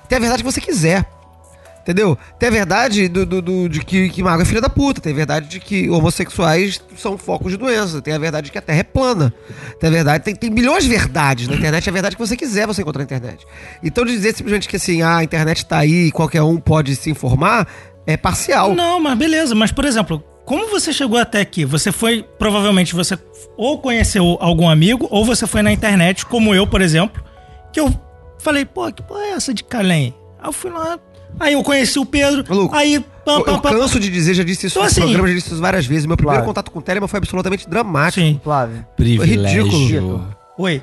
[0.09, 1.05] Tem a verdade que você quiser.
[1.87, 2.17] Entendeu?
[2.37, 4.99] Tem a verdade do, do- do- de que, que mago é filha da puta.
[4.99, 8.01] Tem a verdade de que homossexuais são focos de doença.
[8.01, 9.33] Tem a verdade de que a Terra é plana.
[9.79, 10.21] Tem a verdade.
[10.25, 11.87] Tem, tem bilhões de verdades na internet.
[11.87, 13.45] É a verdade que você quiser você encontrar na internet.
[13.81, 17.09] Então dizer simplesmente que assim, ah, a internet tá aí e qualquer um pode se
[17.09, 17.65] informar
[18.05, 18.75] é parcial.
[18.75, 19.55] Não, mas beleza.
[19.55, 21.63] Mas, por exemplo, como você chegou até aqui?
[21.63, 23.17] Você foi, provavelmente, você
[23.55, 27.23] ou conheceu algum amigo, ou você foi na internet, como eu, por exemplo,
[27.71, 27.93] que eu
[28.39, 30.13] falei, pô, que porra é essa de Calém?
[30.39, 30.99] Aí eu fui lá,
[31.39, 32.99] aí eu conheci o Pedro, aí...
[33.27, 35.27] Pam, Eu, pam, eu pam, canso de dizer, já disse isso Então, no assim- programa,
[35.27, 36.05] já disse isso várias vezes.
[36.05, 36.47] Meu primeiro Flávio.
[36.53, 38.21] contato com o Telemann foi absolutamente dramático.
[38.25, 38.39] Sim.
[38.41, 38.85] Flávio.
[38.95, 39.65] Privilégio.
[39.67, 40.27] ridículo.
[40.57, 40.81] Oi.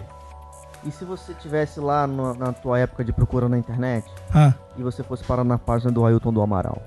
[0.86, 4.52] E se você tivesse lá no- na tua época de procura na internet Ah.
[4.76, 6.82] e você fosse parar na página do Ailton do Amaral?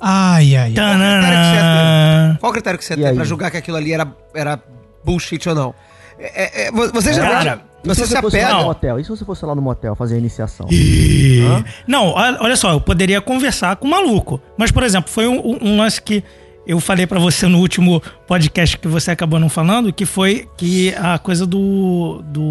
[0.00, 2.36] Ai, ai, ai.
[2.40, 3.14] Qual o critério que você E tem aí?
[3.14, 4.58] pra julgar que aquilo ali era, era
[5.04, 5.74] bullshit ou não?
[6.18, 8.64] É, é, é, vo- você já Cara, você se se você fosse lá no apega.
[8.66, 9.00] motel?
[9.00, 10.66] E se você fosse lá no motel fazer a iniciação?
[10.70, 11.42] Ih.
[11.86, 14.40] Não, olha só, eu poderia conversar com o maluco.
[14.58, 16.22] Mas, por exemplo, foi um, um- lance que
[16.66, 20.92] eu falei pra você no último podcast que você acabou não falando, que foi que
[20.96, 22.22] a coisa do.
[22.26, 22.42] do...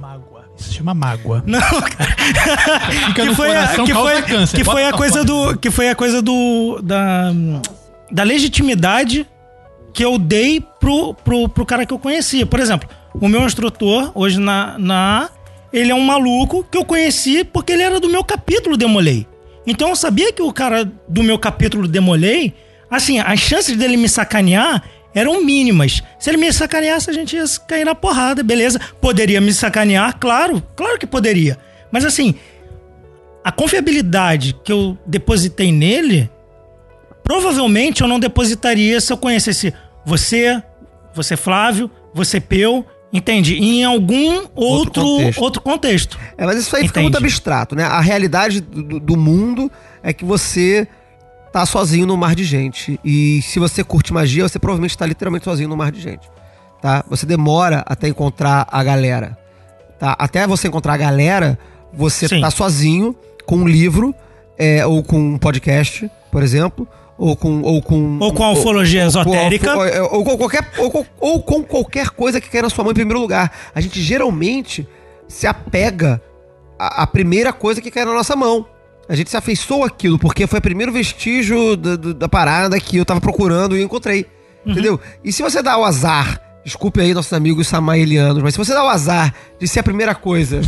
[0.00, 0.32] Mágoa.
[0.58, 1.42] Isso se chama mágoa.
[1.46, 2.16] Não, cara.
[3.06, 4.56] Fica no que foi, a, coração, que causa foi, câncer.
[4.56, 5.56] que foi a coisa do.
[5.56, 6.80] Que foi a coisa do.
[6.82, 7.32] Da,
[8.10, 9.26] da legitimidade
[9.94, 12.44] que eu dei pro, pro, pro cara que eu conhecia.
[12.44, 15.30] Por exemplo, o meu instrutor, hoje na, na
[15.72, 19.26] ele é um maluco que eu conheci porque ele era do meu capítulo Demolei.
[19.66, 22.52] Então eu sabia que o cara do meu capítulo Demolei,
[22.90, 24.82] assim, as chances dele me sacanear
[25.14, 26.02] eram mínimas.
[26.18, 28.80] Se ele me sacaneasse, a gente ia cair na porrada, beleza.
[29.00, 31.58] Poderia me sacanear, claro, claro que poderia.
[31.90, 32.34] Mas assim,
[33.44, 36.30] a confiabilidade que eu depositei nele,
[37.22, 39.72] provavelmente eu não depositaria se eu conhecesse
[40.04, 40.62] você,
[41.14, 43.56] você Flávio, você Peu, entende?
[43.58, 45.04] Em algum outro,
[45.38, 45.60] outro contexto.
[45.62, 46.18] contexto.
[46.38, 47.84] É, mas isso aí fica muito abstrato, né?
[47.84, 49.70] A realidade do, do- do mundo
[50.02, 50.86] é que você
[51.52, 52.98] tá sozinho no mar de gente.
[53.04, 56.26] E se você curte magia, você provavelmente tá literalmente sozinho no mar de gente.
[56.80, 57.04] Tá?
[57.08, 59.38] Você demora até encontrar a galera.
[59.98, 60.16] Tá?
[60.18, 61.58] Até você encontrar a galera,
[61.92, 62.40] você Sim.
[62.40, 63.14] tá sozinho
[63.46, 64.14] com um livro,
[64.58, 66.88] é, ou com um podcast, por exemplo.
[67.18, 68.18] Ou com, ou com.
[68.20, 69.74] Ou com a ufologia esotérica.
[69.76, 72.94] Ou, ou- ou com qualquer, ou, ou com qualquer coisa que na sua mão em
[72.94, 73.52] primeiro lugar.
[73.74, 74.86] A gente geralmente
[75.28, 76.20] se apega
[76.78, 78.66] à, à primeira coisa que cai na nossa mão.
[79.08, 82.96] A gente se afeiçoa aquilo, porque foi o primeiro vestígio da, da- da parada que
[82.96, 84.26] eu tava procurando e encontrei.
[84.64, 84.98] Entendeu?
[85.24, 88.84] E se você dá o azar, desculpe aí nossos amigos samaelianos, mas se você dá
[88.84, 90.60] o azar de ser a primeira coisa.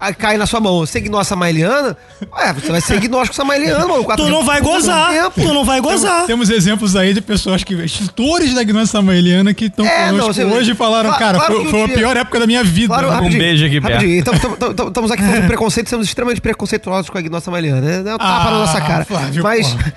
[0.00, 1.96] A- Cai na sua mão, você ignora a Samaeliana,
[2.32, 4.04] ué, você vai ser ignóstico Samaeliano, mano.
[4.16, 6.26] Tu não vai gozar, tu não vai gozar.
[6.26, 10.34] Temos exemplos aí de pessoas que, instrutores da Gnose Samaeliana que estão É, não, conosco
[10.34, 12.88] você- hoje e falaram, cara, claro foi, um foi a pior época da minha vida.
[12.88, 13.92] Claro, rapidinho, beijo aqui perto.
[13.94, 14.18] rapidinho.
[14.20, 14.34] Então,
[14.88, 17.80] Estamos aqui falando de preconceito, somos extremamente preconceituosos com a nossa Maliana.
[17.80, 17.96] né?
[18.10, 19.04] É um tapa Ah, na nossa cara.
[19.04, 19.92] Flávio, mas porra.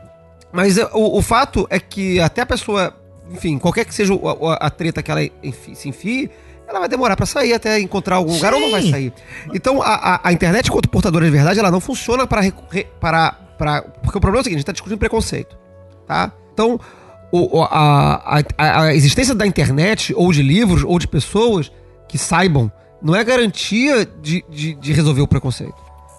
[0.51, 2.93] mas é, o, o fato é que até a pessoa,
[3.31, 6.29] enfim, qualquer que seja o- a, a treta que ela enfi- se enfie,
[6.67, 8.91] ela vai demorar pra sair até encontrar algum lugar ou não vai Sim.
[8.91, 9.13] sair.
[9.53, 13.31] Então, a, a, a internet, enquanto portadora de verdade, ela não funciona para, recorrer- para,
[13.57, 13.81] para.
[13.81, 15.57] Porque o problema é o seguinte: a gente tá discutindo preconceito.
[16.07, 16.31] Tá?
[16.53, 16.79] Então,
[17.31, 21.71] o- a, a, a existência da internet, ou de livros, ou de pessoas
[22.07, 25.75] que saibam, não é garantia de, de, de resolver o preconceito.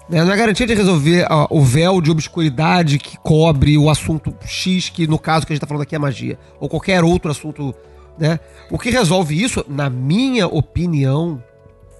[0.09, 0.23] né?
[0.23, 4.89] Não é garantia de resolver ó, o véu de obscuridade que cobre o assunto X,
[4.89, 7.73] que no caso que a gente tá falando aqui é magia, ou qualquer outro assunto.
[8.17, 8.39] Né?
[8.69, 11.41] O que resolve isso, na minha opinião,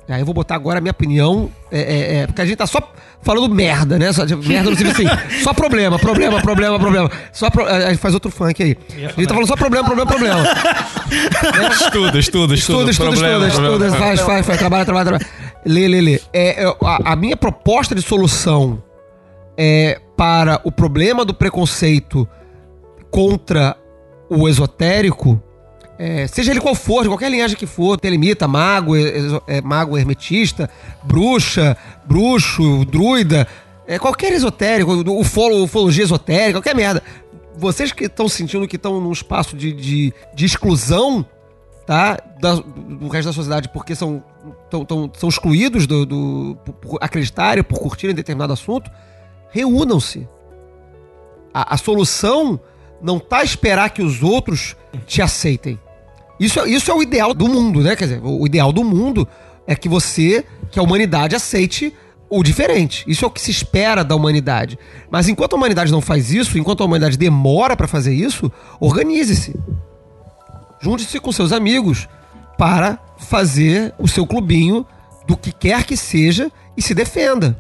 [0.08, 2.68] Aí eu vou botar agora a minha opinião, é, é, é, porque a gente tá
[2.68, 2.80] só
[3.24, 4.14] falando merda, né?
[4.14, 7.12] Só, merda no sentido assim, só problema, problema, problema, problema.
[7.34, 8.78] Só pro, a gente faz outro funk aí.
[8.98, 10.44] A gente tá falando só problema, problema, problema.
[11.72, 12.54] Estuda, estuda, estuda.
[12.54, 13.86] Estuda, estuda, Problema, estuda, problema.
[13.88, 15.28] estuda, faz, faz, faz, trabalha, trabalha, trabalha.
[15.66, 16.22] Lê, lê, lê.
[16.32, 18.84] É, é, a, a minha proposta de solução
[19.58, 22.30] é para o problema do preconceito
[23.10, 23.76] contra
[24.30, 25.42] o esotérico,
[25.98, 29.98] é, seja ele qual for, de qualquer linhagem que for, telemita, mago, exo- é, mago
[29.98, 30.70] hermetista,
[31.04, 33.48] bruxa, bruxo, druida,
[33.88, 37.02] é, qualquer esotérico, ufolo, ufologia esotérica, qualquer merda.
[37.58, 41.26] Vocês que estão sentindo que estão num espaço de, de, de exclusão,
[41.86, 42.18] tá?
[42.42, 44.22] Da- do resto da sociedade, porque são,
[44.70, 48.92] tão, tão- são excluídos do, do, por acreditarem, por curtirem determinado assunto,
[49.50, 50.28] reúnam-se.
[51.54, 52.60] A, a solução
[53.02, 54.76] não tá esperar que os outros
[55.06, 55.80] te aceitem.
[56.40, 57.96] Isso, é- isso é o ideal do mundo, né?
[57.96, 59.28] Quer dizer, o ideal do mundo
[59.68, 61.94] é que você, que a humanidade aceite
[62.30, 63.04] o, diferente.
[63.08, 64.78] Isso é o que se espera da humanidade.
[65.10, 69.56] Mas enquanto a humanidade não faz isso, enquanto a humanidade demora para fazer isso, organize-se.
[70.82, 72.08] Junte-se com seus amigos
[72.58, 74.86] para fazer o seu clubinho
[75.28, 77.60] do que quer que seja e se defenda.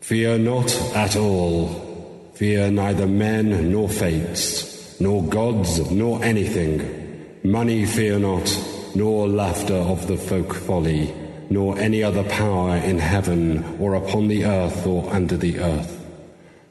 [0.00, 2.30] Fear not at all.
[2.34, 7.03] Fear neither men nor fates, nor gods nor anything.
[7.46, 8.48] Money fear not,
[8.94, 11.12] nor laughter of the folk folly,
[11.50, 15.92] nor any other power in heaven or upon the earth or under the earth.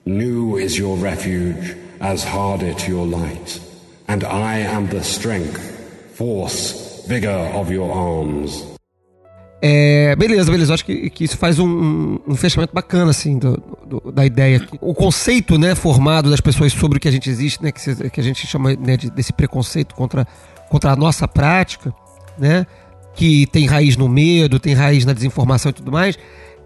[0.07, 3.59] New is your refuge, as hard it your light.
[4.07, 5.61] And I am the strength,
[6.15, 8.65] force, vigor of your arms.
[9.61, 10.74] É, beleza, beleza.
[10.74, 14.65] Acho que, que isso faz um, um, um fechamento bacana, assim, do, do- da ideia.
[14.81, 18.09] O conceito, né, formado das pessoas sobre o que a gente existe, né, que, se-
[18.09, 20.27] que a gente chama né, de- desse preconceito contra,
[20.69, 21.93] contra a nossa prática,
[22.38, 22.65] né,
[23.15, 26.17] que tem raiz no medo, tem raiz na desinformação e tudo mais,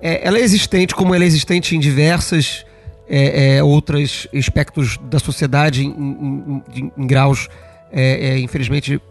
[0.02, 2.66] é, ela é existente como ela é existente em diversas
[3.10, 7.48] é, é, outros aspectos da sociedade em, em- em- em graus,
[7.92, 9.02] é, é, infelizmente,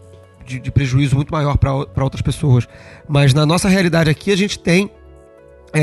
[0.45, 2.67] de, de prejuízo muito maior para outras pessoas.
[3.09, 4.89] Mas na nossa realidade aqui, a gente tem,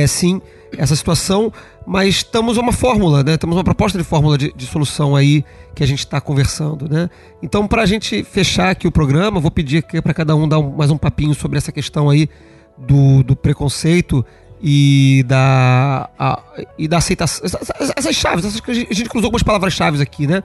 [0.02, 0.40] é, sim,
[0.76, 1.52] essa situação,
[1.86, 3.36] mas estamos uma fórmula, né?
[3.36, 7.08] Temos uma proposta de fórmula de, de solução aí que a gente está conversando, né?
[7.42, 10.70] Então, para a gente fechar aqui o programa, vou pedir para cada um dar um-
[10.76, 12.28] mais um papinho sobre essa questão aí
[12.76, 14.24] do, do preconceito
[14.62, 16.42] e da, a-
[16.78, 17.44] e da aceitação.
[17.44, 20.42] Essas, essas- chaves, essas a gente cruzou algumas palavras-chave aqui, né?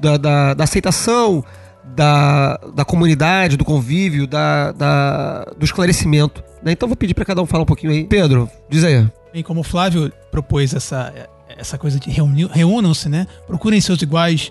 [0.00, 1.44] Da, da, da aceitação,
[1.94, 6.42] da, da comunidade, do convívio, da, da- do esclarecimento.
[6.62, 6.72] Né?
[6.72, 8.04] Então vou pedir para cada um falar um pouquinho aí.
[8.04, 9.06] Pedro, diz aí.
[9.32, 11.12] Bem, como o Flávio propôs essa,
[11.56, 13.26] essa coisa de reúnam-se, né?
[13.46, 14.50] Procurem seus iguais.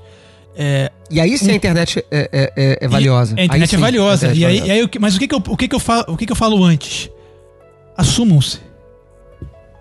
[0.55, 3.35] é, E aí sim a internet é, é- é- é valiosa.
[3.38, 4.27] E a internet Aí sim, é valiosa.
[4.27, 4.73] a internet E é aí, valiosa.
[4.73, 6.17] e aí o que- mas o que, que, eu, o, que, que, eu falo, o
[6.17, 7.09] que, que eu falo antes?
[7.95, 8.59] Assumam-se.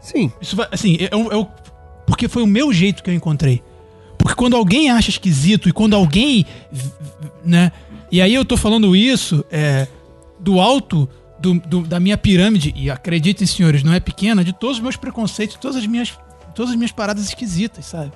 [0.00, 0.32] Sim.
[0.40, 1.48] Isso vai, assim, eu, eu-
[2.06, 3.62] porque foi o meu jeito que eu encontrei.
[4.18, 6.44] Porque quando alguém acha esquisito e quando alguém,
[7.44, 7.70] né?
[8.10, 9.86] E aí eu tô falando isso é,
[10.38, 11.08] do alto
[11.38, 14.96] do, do- da minha pirâmide e acreditem, senhores, não é pequena, de todos os meus
[14.96, 16.12] preconceitos, todas as minhas,
[16.54, 18.12] todas as minhas paradas esquisitas, sabe?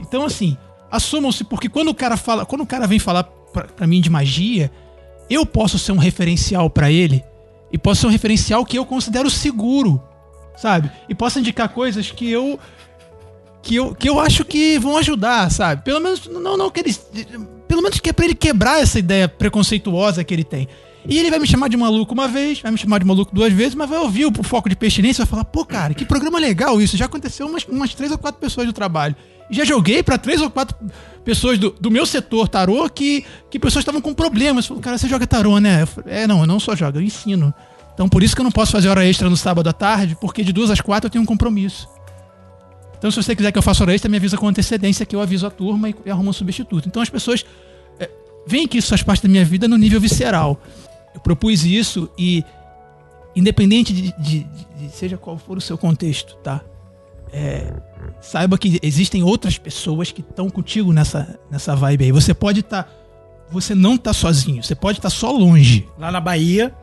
[0.00, 0.56] Então assim,
[0.90, 4.08] assumam-se porque quando o cara fala, quando o cara vem falar pra, pra mim de
[4.10, 4.70] magia,
[5.28, 7.22] eu posso ser um referencial pra ele
[7.72, 10.00] e posso ser um referencial que eu considero seguro,
[10.56, 10.90] sabe?
[11.08, 12.58] E posso indicar coisas que eu
[13.64, 15.82] que eu, que eu acho que vão ajudar, sabe?
[15.82, 16.94] Pelo menos não não que ele
[17.66, 20.68] pelo menos que é pra ele quebrar essa ideia preconceituosa que ele tem.
[21.08, 23.52] E ele vai me chamar de maluco uma vez, vai me chamar de maluco duas
[23.52, 26.38] vezes, mas vai ouvir o foco de pestilência e vai falar: pô, cara, que programa
[26.38, 26.96] legal isso.
[26.96, 29.16] Já aconteceu umas, umas três ou quatro pessoas do trabalho.
[29.50, 30.76] Já joguei pra três ou quatro
[31.24, 34.66] pessoas do, do meu setor tarô que, que pessoas estavam com problemas.
[34.66, 35.84] Falou, cara, você joga tarô, né?
[35.84, 37.52] Falei, é, não, eu não só jogo, eu ensino.
[37.92, 40.42] Então por isso que eu não posso fazer hora extra no sábado à tarde, porque
[40.42, 41.88] de duas às quatro eu tenho um compromisso.
[43.04, 45.20] Então, se você quiser que eu faça hora extra, me avisa com antecedência que eu
[45.20, 46.88] aviso a turma e, e arrumo um substituto.
[46.88, 47.44] Então, as pessoas
[48.00, 48.08] é,
[48.46, 50.58] veem que isso faz parte da minha vida no nível visceral.
[51.14, 52.42] Eu propus isso e,
[53.36, 54.46] independente de, de- de-
[54.78, 56.62] de seja qual for o seu contexto, tá?
[57.30, 57.74] É,
[58.22, 62.10] saiba que existem outras pessoas que estão contigo nessa, nessa vibe aí.
[62.12, 62.90] Você pode estar.
[63.50, 65.86] você não tá sozinho, você pode estar só longe.
[65.98, 66.74] Lá na Bahia.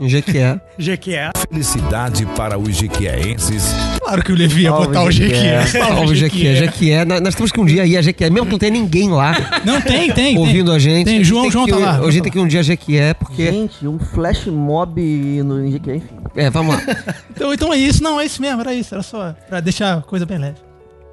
[0.00, 0.60] Jequié.
[0.78, 1.30] Jequié.
[1.50, 3.74] Felicidade para os jequiéenses.
[4.02, 5.66] Claro que o Levi ia botar o Jequié.
[5.66, 6.54] Salve, Jequié.
[6.54, 7.04] Jequié.
[7.04, 9.34] Nós nós temos que um dia ir a Jequié, mesmo que não tenha ninguém lá.
[9.64, 10.38] Não, tem, tem.
[10.38, 10.76] Ouvindo tem.
[10.76, 11.04] a gente.
[11.06, 11.98] Tem, João- tem João que, tá lá.
[11.98, 13.50] A gente tem que ir um dia a Jequié, porque.
[13.50, 15.00] Gente, um flash mob
[15.42, 16.16] no NGQ, enfim.
[16.34, 16.82] É, vamos lá.
[17.30, 18.02] Então, então é isso.
[18.02, 18.94] Não, é isso mesmo, era isso.
[18.94, 20.56] Era só pra deixar a coisa bem leve.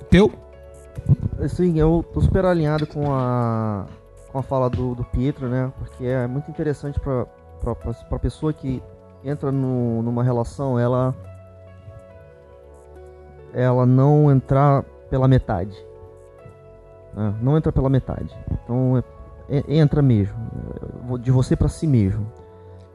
[0.10, 0.32] Peu?
[1.50, 3.86] Sim, eu tô super alinhado com a,
[4.32, 5.72] com a fala do, do Pietro, né?
[5.78, 7.26] Porque é muito interessante pra,
[7.60, 8.82] pra pessoa que
[9.24, 11.14] entra no, numa relação, ela.
[13.54, 15.76] Ela não entrar pela metade.
[17.16, 17.34] né?
[17.42, 18.36] Não entra pela metade.
[18.52, 18.98] Então,
[19.50, 20.36] é- é- entra mesmo.
[21.14, 22.26] é, De você pra si mesmo.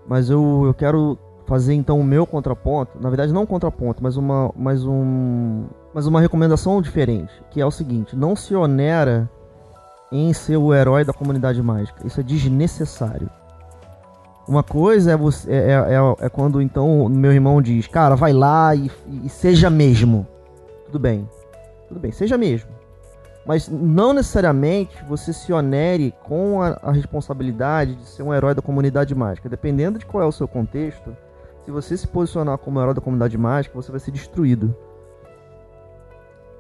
[0.07, 4.17] Mas eu, eu quero fazer então o meu contraponto, na verdade não um contraponto, mas
[4.17, 9.29] uma, mas um, mas uma recomendação diferente, que é o seguinte: não se onera
[10.11, 12.07] em ser o herói da comunidade mágica.
[12.07, 13.29] Isso é desnecessário.
[14.47, 18.33] Uma coisa é, você, é, é, é- é quando então meu irmão diz, cara, vai
[18.33, 18.91] lá e,
[19.25, 20.27] e seja mesmo.
[20.87, 21.29] Tudo bem,
[21.89, 22.71] tudo bem, seja mesmo.
[23.47, 28.63] Mas não necessariamente você se onere com a, a responsabilidade de ser um herói da
[28.63, 29.49] comunidade mágica.
[29.49, 31.17] Dependendo de qual é o seu contexto,
[31.65, 34.75] se você se posicionar como herói da comunidade mágica, você vai ser destruído.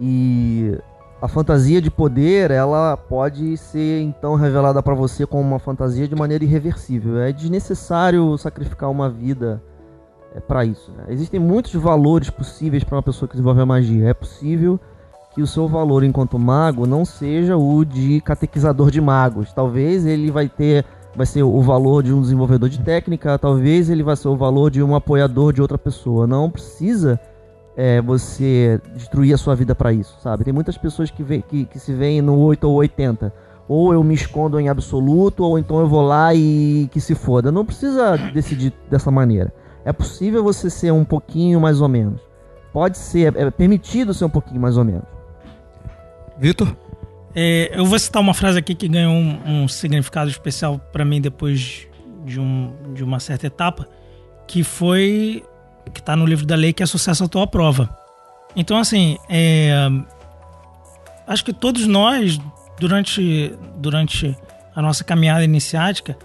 [0.00, 0.76] E
[1.22, 6.16] a fantasia de poder, ela pode ser então revelada pra você como uma fantasia de
[6.16, 7.20] maneira irreversível.
[7.20, 9.62] É desnecessário sacrificar uma vida
[10.34, 10.90] é para isso.
[10.90, 11.04] Né?
[11.10, 14.08] Existem muitos valores possíveis para uma pessoa que desenvolve a magia.
[14.08, 14.80] É possível
[15.32, 19.52] que o seu valor enquanto mago não seja o de catequizador de magos.
[19.52, 24.02] Talvez ele vai ter vai ser o valor de um desenvolvedor de técnica, talvez ele
[24.02, 26.26] vai ser o valor de um apoiador de outra pessoa.
[26.26, 27.20] Não precisa
[27.76, 30.44] é, você destruir a sua vida para isso, sabe?
[30.44, 33.32] Tem muitas pessoas que, vê, que, que se veem no 8 ou 80.
[33.68, 37.50] Ou eu me escondo em absoluto, ou então eu vou lá e que se foda.
[37.50, 39.52] Não precisa decidir dessa maneira.
[39.84, 42.20] É possível você ser um pouquinho mais ou menos.
[42.72, 45.04] Pode ser, é permitido ser um pouquinho mais ou menos.
[46.38, 46.74] Vitor?
[47.34, 51.20] É, eu vou citar uma frase aqui que ganhou um, um significado especial para mim
[51.20, 51.86] depois
[52.24, 53.88] de, um, de uma certa etapa,
[54.46, 55.42] que foi
[55.90, 57.88] que está no livro da lei, que é sucesso à tua prova.
[58.54, 59.88] Então, assim, é,
[61.26, 62.38] acho que todos nós,
[62.78, 64.36] durante, durante
[64.74, 66.16] a nossa caminhada iniciática,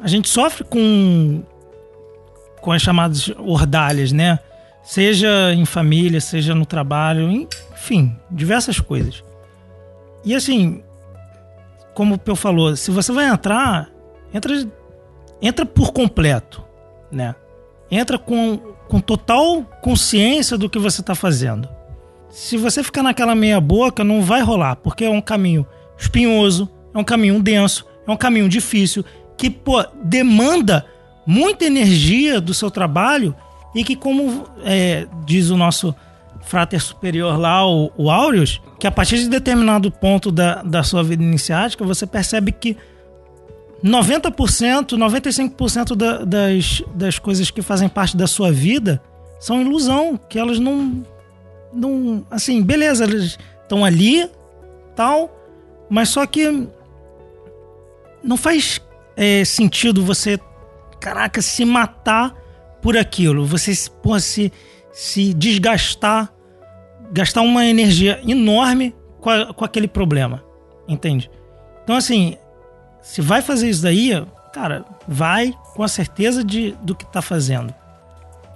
[0.00, 1.42] a gente sofre com,
[2.60, 4.38] com as chamadas ordalhas, né?
[4.82, 9.24] Seja em família, seja no trabalho, enfim, diversas coisas.
[10.24, 10.82] E assim,
[11.94, 13.88] como o Peu falou, se você vai entrar,
[14.32, 14.68] entra,
[15.40, 16.62] entra por completo,
[17.10, 17.34] né?
[17.90, 18.56] Entra com,
[18.88, 21.68] com total consciência do que você está fazendo.
[22.30, 25.66] Se você ficar naquela meia boca, não vai rolar, porque é um caminho
[25.96, 29.04] espinhoso, é um caminho denso, é um caminho difícil,
[29.36, 30.84] que pô, demanda
[31.26, 33.34] muita energia do seu trabalho
[33.74, 35.94] e que, como é, diz o nosso
[36.42, 41.02] frater superior lá, o, o Aureus, que a partir de determinado ponto da, da sua
[41.02, 42.76] vida iniciática, você percebe que
[43.84, 49.02] 90%, 95% da, das, das coisas que fazem parte da sua vida
[49.38, 51.04] são ilusão, que elas não.
[51.72, 54.30] não assim, beleza, elas estão ali,
[54.94, 55.30] tal,
[55.90, 56.66] mas só que
[58.22, 58.80] não faz
[59.16, 60.38] é, sentido você,
[61.00, 62.34] caraca, se matar
[62.80, 63.72] por aquilo, você
[64.02, 64.52] porra, se,
[64.92, 66.32] se desgastar,
[67.12, 70.42] gastar uma energia enorme com, a, com aquele problema,
[70.88, 71.30] entende?
[71.84, 72.36] Então, assim,
[73.06, 74.10] se vai fazer isso daí,
[74.52, 77.72] cara, vai com a certeza de, do que tá fazendo.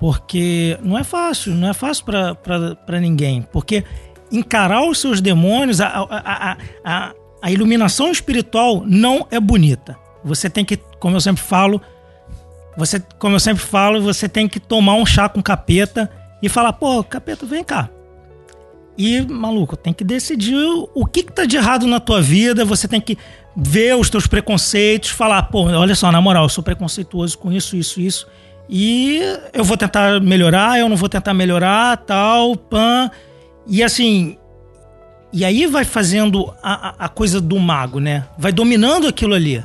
[0.01, 3.43] Porque não é fácil, não é fácil para ninguém.
[3.43, 3.85] Porque
[4.33, 9.97] encarar os seus demônios, a, a, a, a, iluminação espiritual não é bonita.
[10.25, 11.81] Você tem que, como eu sempre falo,
[12.77, 16.11] você, como eu sempre falo, você tem que tomar um chá com capeta
[16.43, 17.89] e falar, pô, capeta, vem cá.
[18.99, 20.57] E, maluco, tem que decidir
[20.93, 23.17] o que, que tá de errado na tua vida, você tem que
[23.57, 27.77] ver os teus preconceitos, falar, pô, olha só, na moral, eu sou preconceituoso com isso,
[27.77, 28.27] isso, isso.
[28.69, 29.21] E
[29.53, 33.11] eu vou tentar melhorar, eu não vou tentar melhorar, tal, pan.
[33.67, 34.37] E assim.
[35.33, 38.27] E aí vai fazendo a, a coisa do mago, né?
[38.37, 39.65] Vai dominando aquilo ali.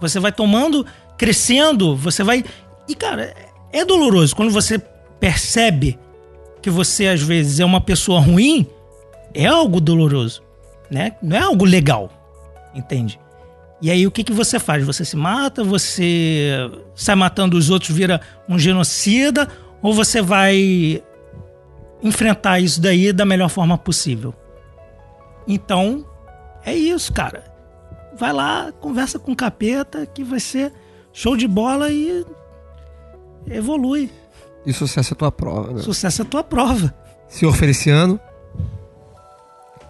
[0.00, 2.44] Você vai tomando, crescendo, você vai.
[2.88, 3.34] E, cara,
[3.72, 4.34] é doloroso.
[4.34, 4.78] Quando você
[5.18, 5.98] percebe
[6.60, 8.66] que você, às vezes, é uma pessoa ruim,
[9.32, 10.42] é algo doloroso,
[10.90, 11.12] né?
[11.22, 12.15] Não é algo legal
[12.76, 13.18] entende?
[13.80, 14.84] E aí o que, que você faz?
[14.84, 19.48] Você se mata, você sai matando os outros, vira um genocida,
[19.82, 21.02] ou você vai
[22.02, 24.34] enfrentar isso daí da melhor forma possível?
[25.46, 26.06] Então,
[26.64, 27.44] é isso, cara.
[28.16, 30.72] Vai lá, conversa com o capeta, que vai ser
[31.12, 32.24] show de bola e
[33.46, 34.10] evolui.
[34.64, 35.82] E sucesso é a tua prova, né?
[35.82, 36.94] Sucesso é a tua prova.
[37.28, 38.18] Senhor Feliciano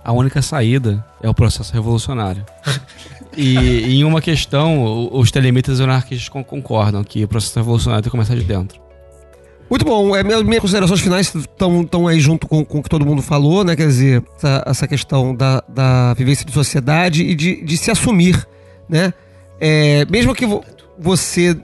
[0.07, 2.47] a única saída é o processo revolucionário.
[3.37, 8.13] e em uma questão, os telemitas e anarquistas concordam que o processo revolucionário tem que
[8.13, 8.81] começar de dentro.
[9.69, 10.15] Muito bom.
[10.15, 13.65] É, minhas, minhas considerações finais estão aí junto com, com o que todo mundo falou,
[13.65, 13.75] né?
[13.75, 18.47] Quer dizer, essa, essa questão da, da vivência de sociedade e de, de se assumir,
[18.89, 19.13] né?
[19.61, 20.47] É, mesmo que
[20.97, 21.59] você,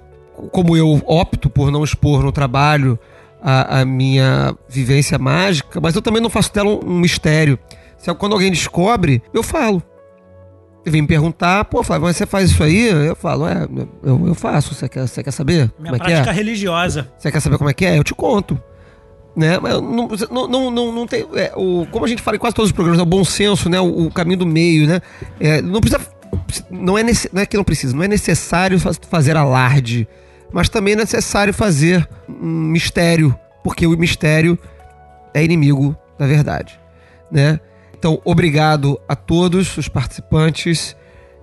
[0.51, 2.99] como eu, opto por não expor no trabalho
[3.41, 7.57] a, a minha vivência mágica, mas eu também não faço dela um, um mistério.
[8.03, 9.81] Se, quando alguém descobre, eu falo.
[10.85, 12.89] Vem me perguntar, pô, Flávio, mas você faz isso aí?
[12.89, 13.69] Eu falo, é,
[14.03, 14.75] eu, eu faço.
[14.75, 15.71] Você quer, você quer saber?
[15.79, 16.33] Minha como é prática é?
[16.33, 17.09] religiosa.
[17.17, 17.97] Você quer saber como é que é?
[17.97, 18.61] Eu te conto.
[19.37, 19.61] Né?
[19.61, 21.25] Mas não, não, não, não, não tem.
[21.35, 23.69] É, o, como a gente fala em quase todos os programas, é o bom senso,
[23.69, 23.81] né?
[23.81, 25.01] O, o caminho do meio, né?
[25.39, 26.05] É, não precisa.
[26.69, 30.09] Não é, nesse, não é que não precisa, não é necessário fazer alarde,
[30.53, 34.59] mas também é necessário fazer um mistério, porque o mistério
[35.33, 36.81] é inimigo da verdade,
[37.31, 37.61] né?
[38.03, 40.97] Então, obrigado a todos os participantes.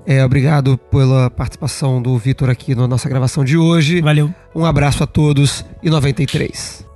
[0.06, 4.02] É, obrigado pela participação do Vitor aqui na nossa gravação de hoje.
[4.02, 4.30] Valeu.
[4.54, 6.89] Um abraço a todos e 93.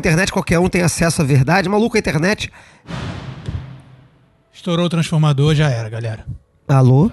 [0.00, 1.68] Internet qualquer um tem acesso à verdade.
[1.68, 2.50] Maluco, a internet.
[4.52, 6.26] Estourou o transformador, já era, galera.
[6.68, 7.10] Alô?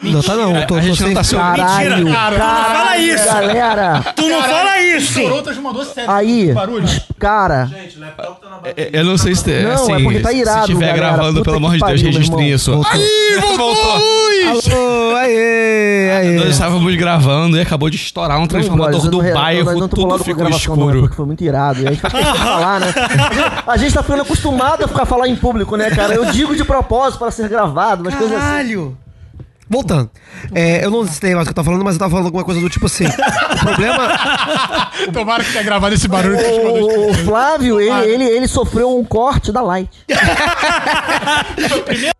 [0.00, 1.22] Não tá não, tô, A tô gente não tá.
[1.24, 3.24] Caralho, Mentira, cara, tu não fala caralho, isso.
[3.26, 4.04] galera.
[4.14, 5.20] Tu não fala isso!
[6.06, 6.86] Aí, Barulho.
[7.18, 7.68] cara,
[8.76, 9.62] É, Eu não sei se tem.
[9.64, 11.16] Não, assim, é porque tá irado, Se estiver galera.
[11.16, 12.72] gravando, pelo amor de Deus, registrem isso.
[12.72, 12.92] Voltou.
[12.92, 14.18] Aí, voltou!
[14.48, 16.36] Alô, aê, aê.
[16.36, 20.02] Nós estávamos gravando e acabou de estourar um transformador Não, do não- bairro, não tudo
[20.02, 21.00] falando ficou não, é escuro.
[21.02, 21.82] porque foi muito irado.
[21.82, 22.08] E a gente que
[22.38, 22.86] falar, né?
[23.66, 26.14] A gente, tá ficando acostumado a ficar falar em público, né, cara?
[26.14, 28.46] Eu digo de propósito para ser gravado, umas coisas assim.
[28.46, 28.96] Caralho!
[29.68, 30.10] Voltando.
[30.54, 32.44] É, eu não sei mais o que eu tava falando, mas eu tava falando alguma
[32.44, 33.06] coisa do tipo assim.
[33.06, 34.08] O problema.
[35.12, 36.38] Tomara que tenha gravado esse barulho.
[36.38, 36.90] transformador.
[36.90, 39.90] O, o Flávio, ele, ele, ele sofreu um corte da Light.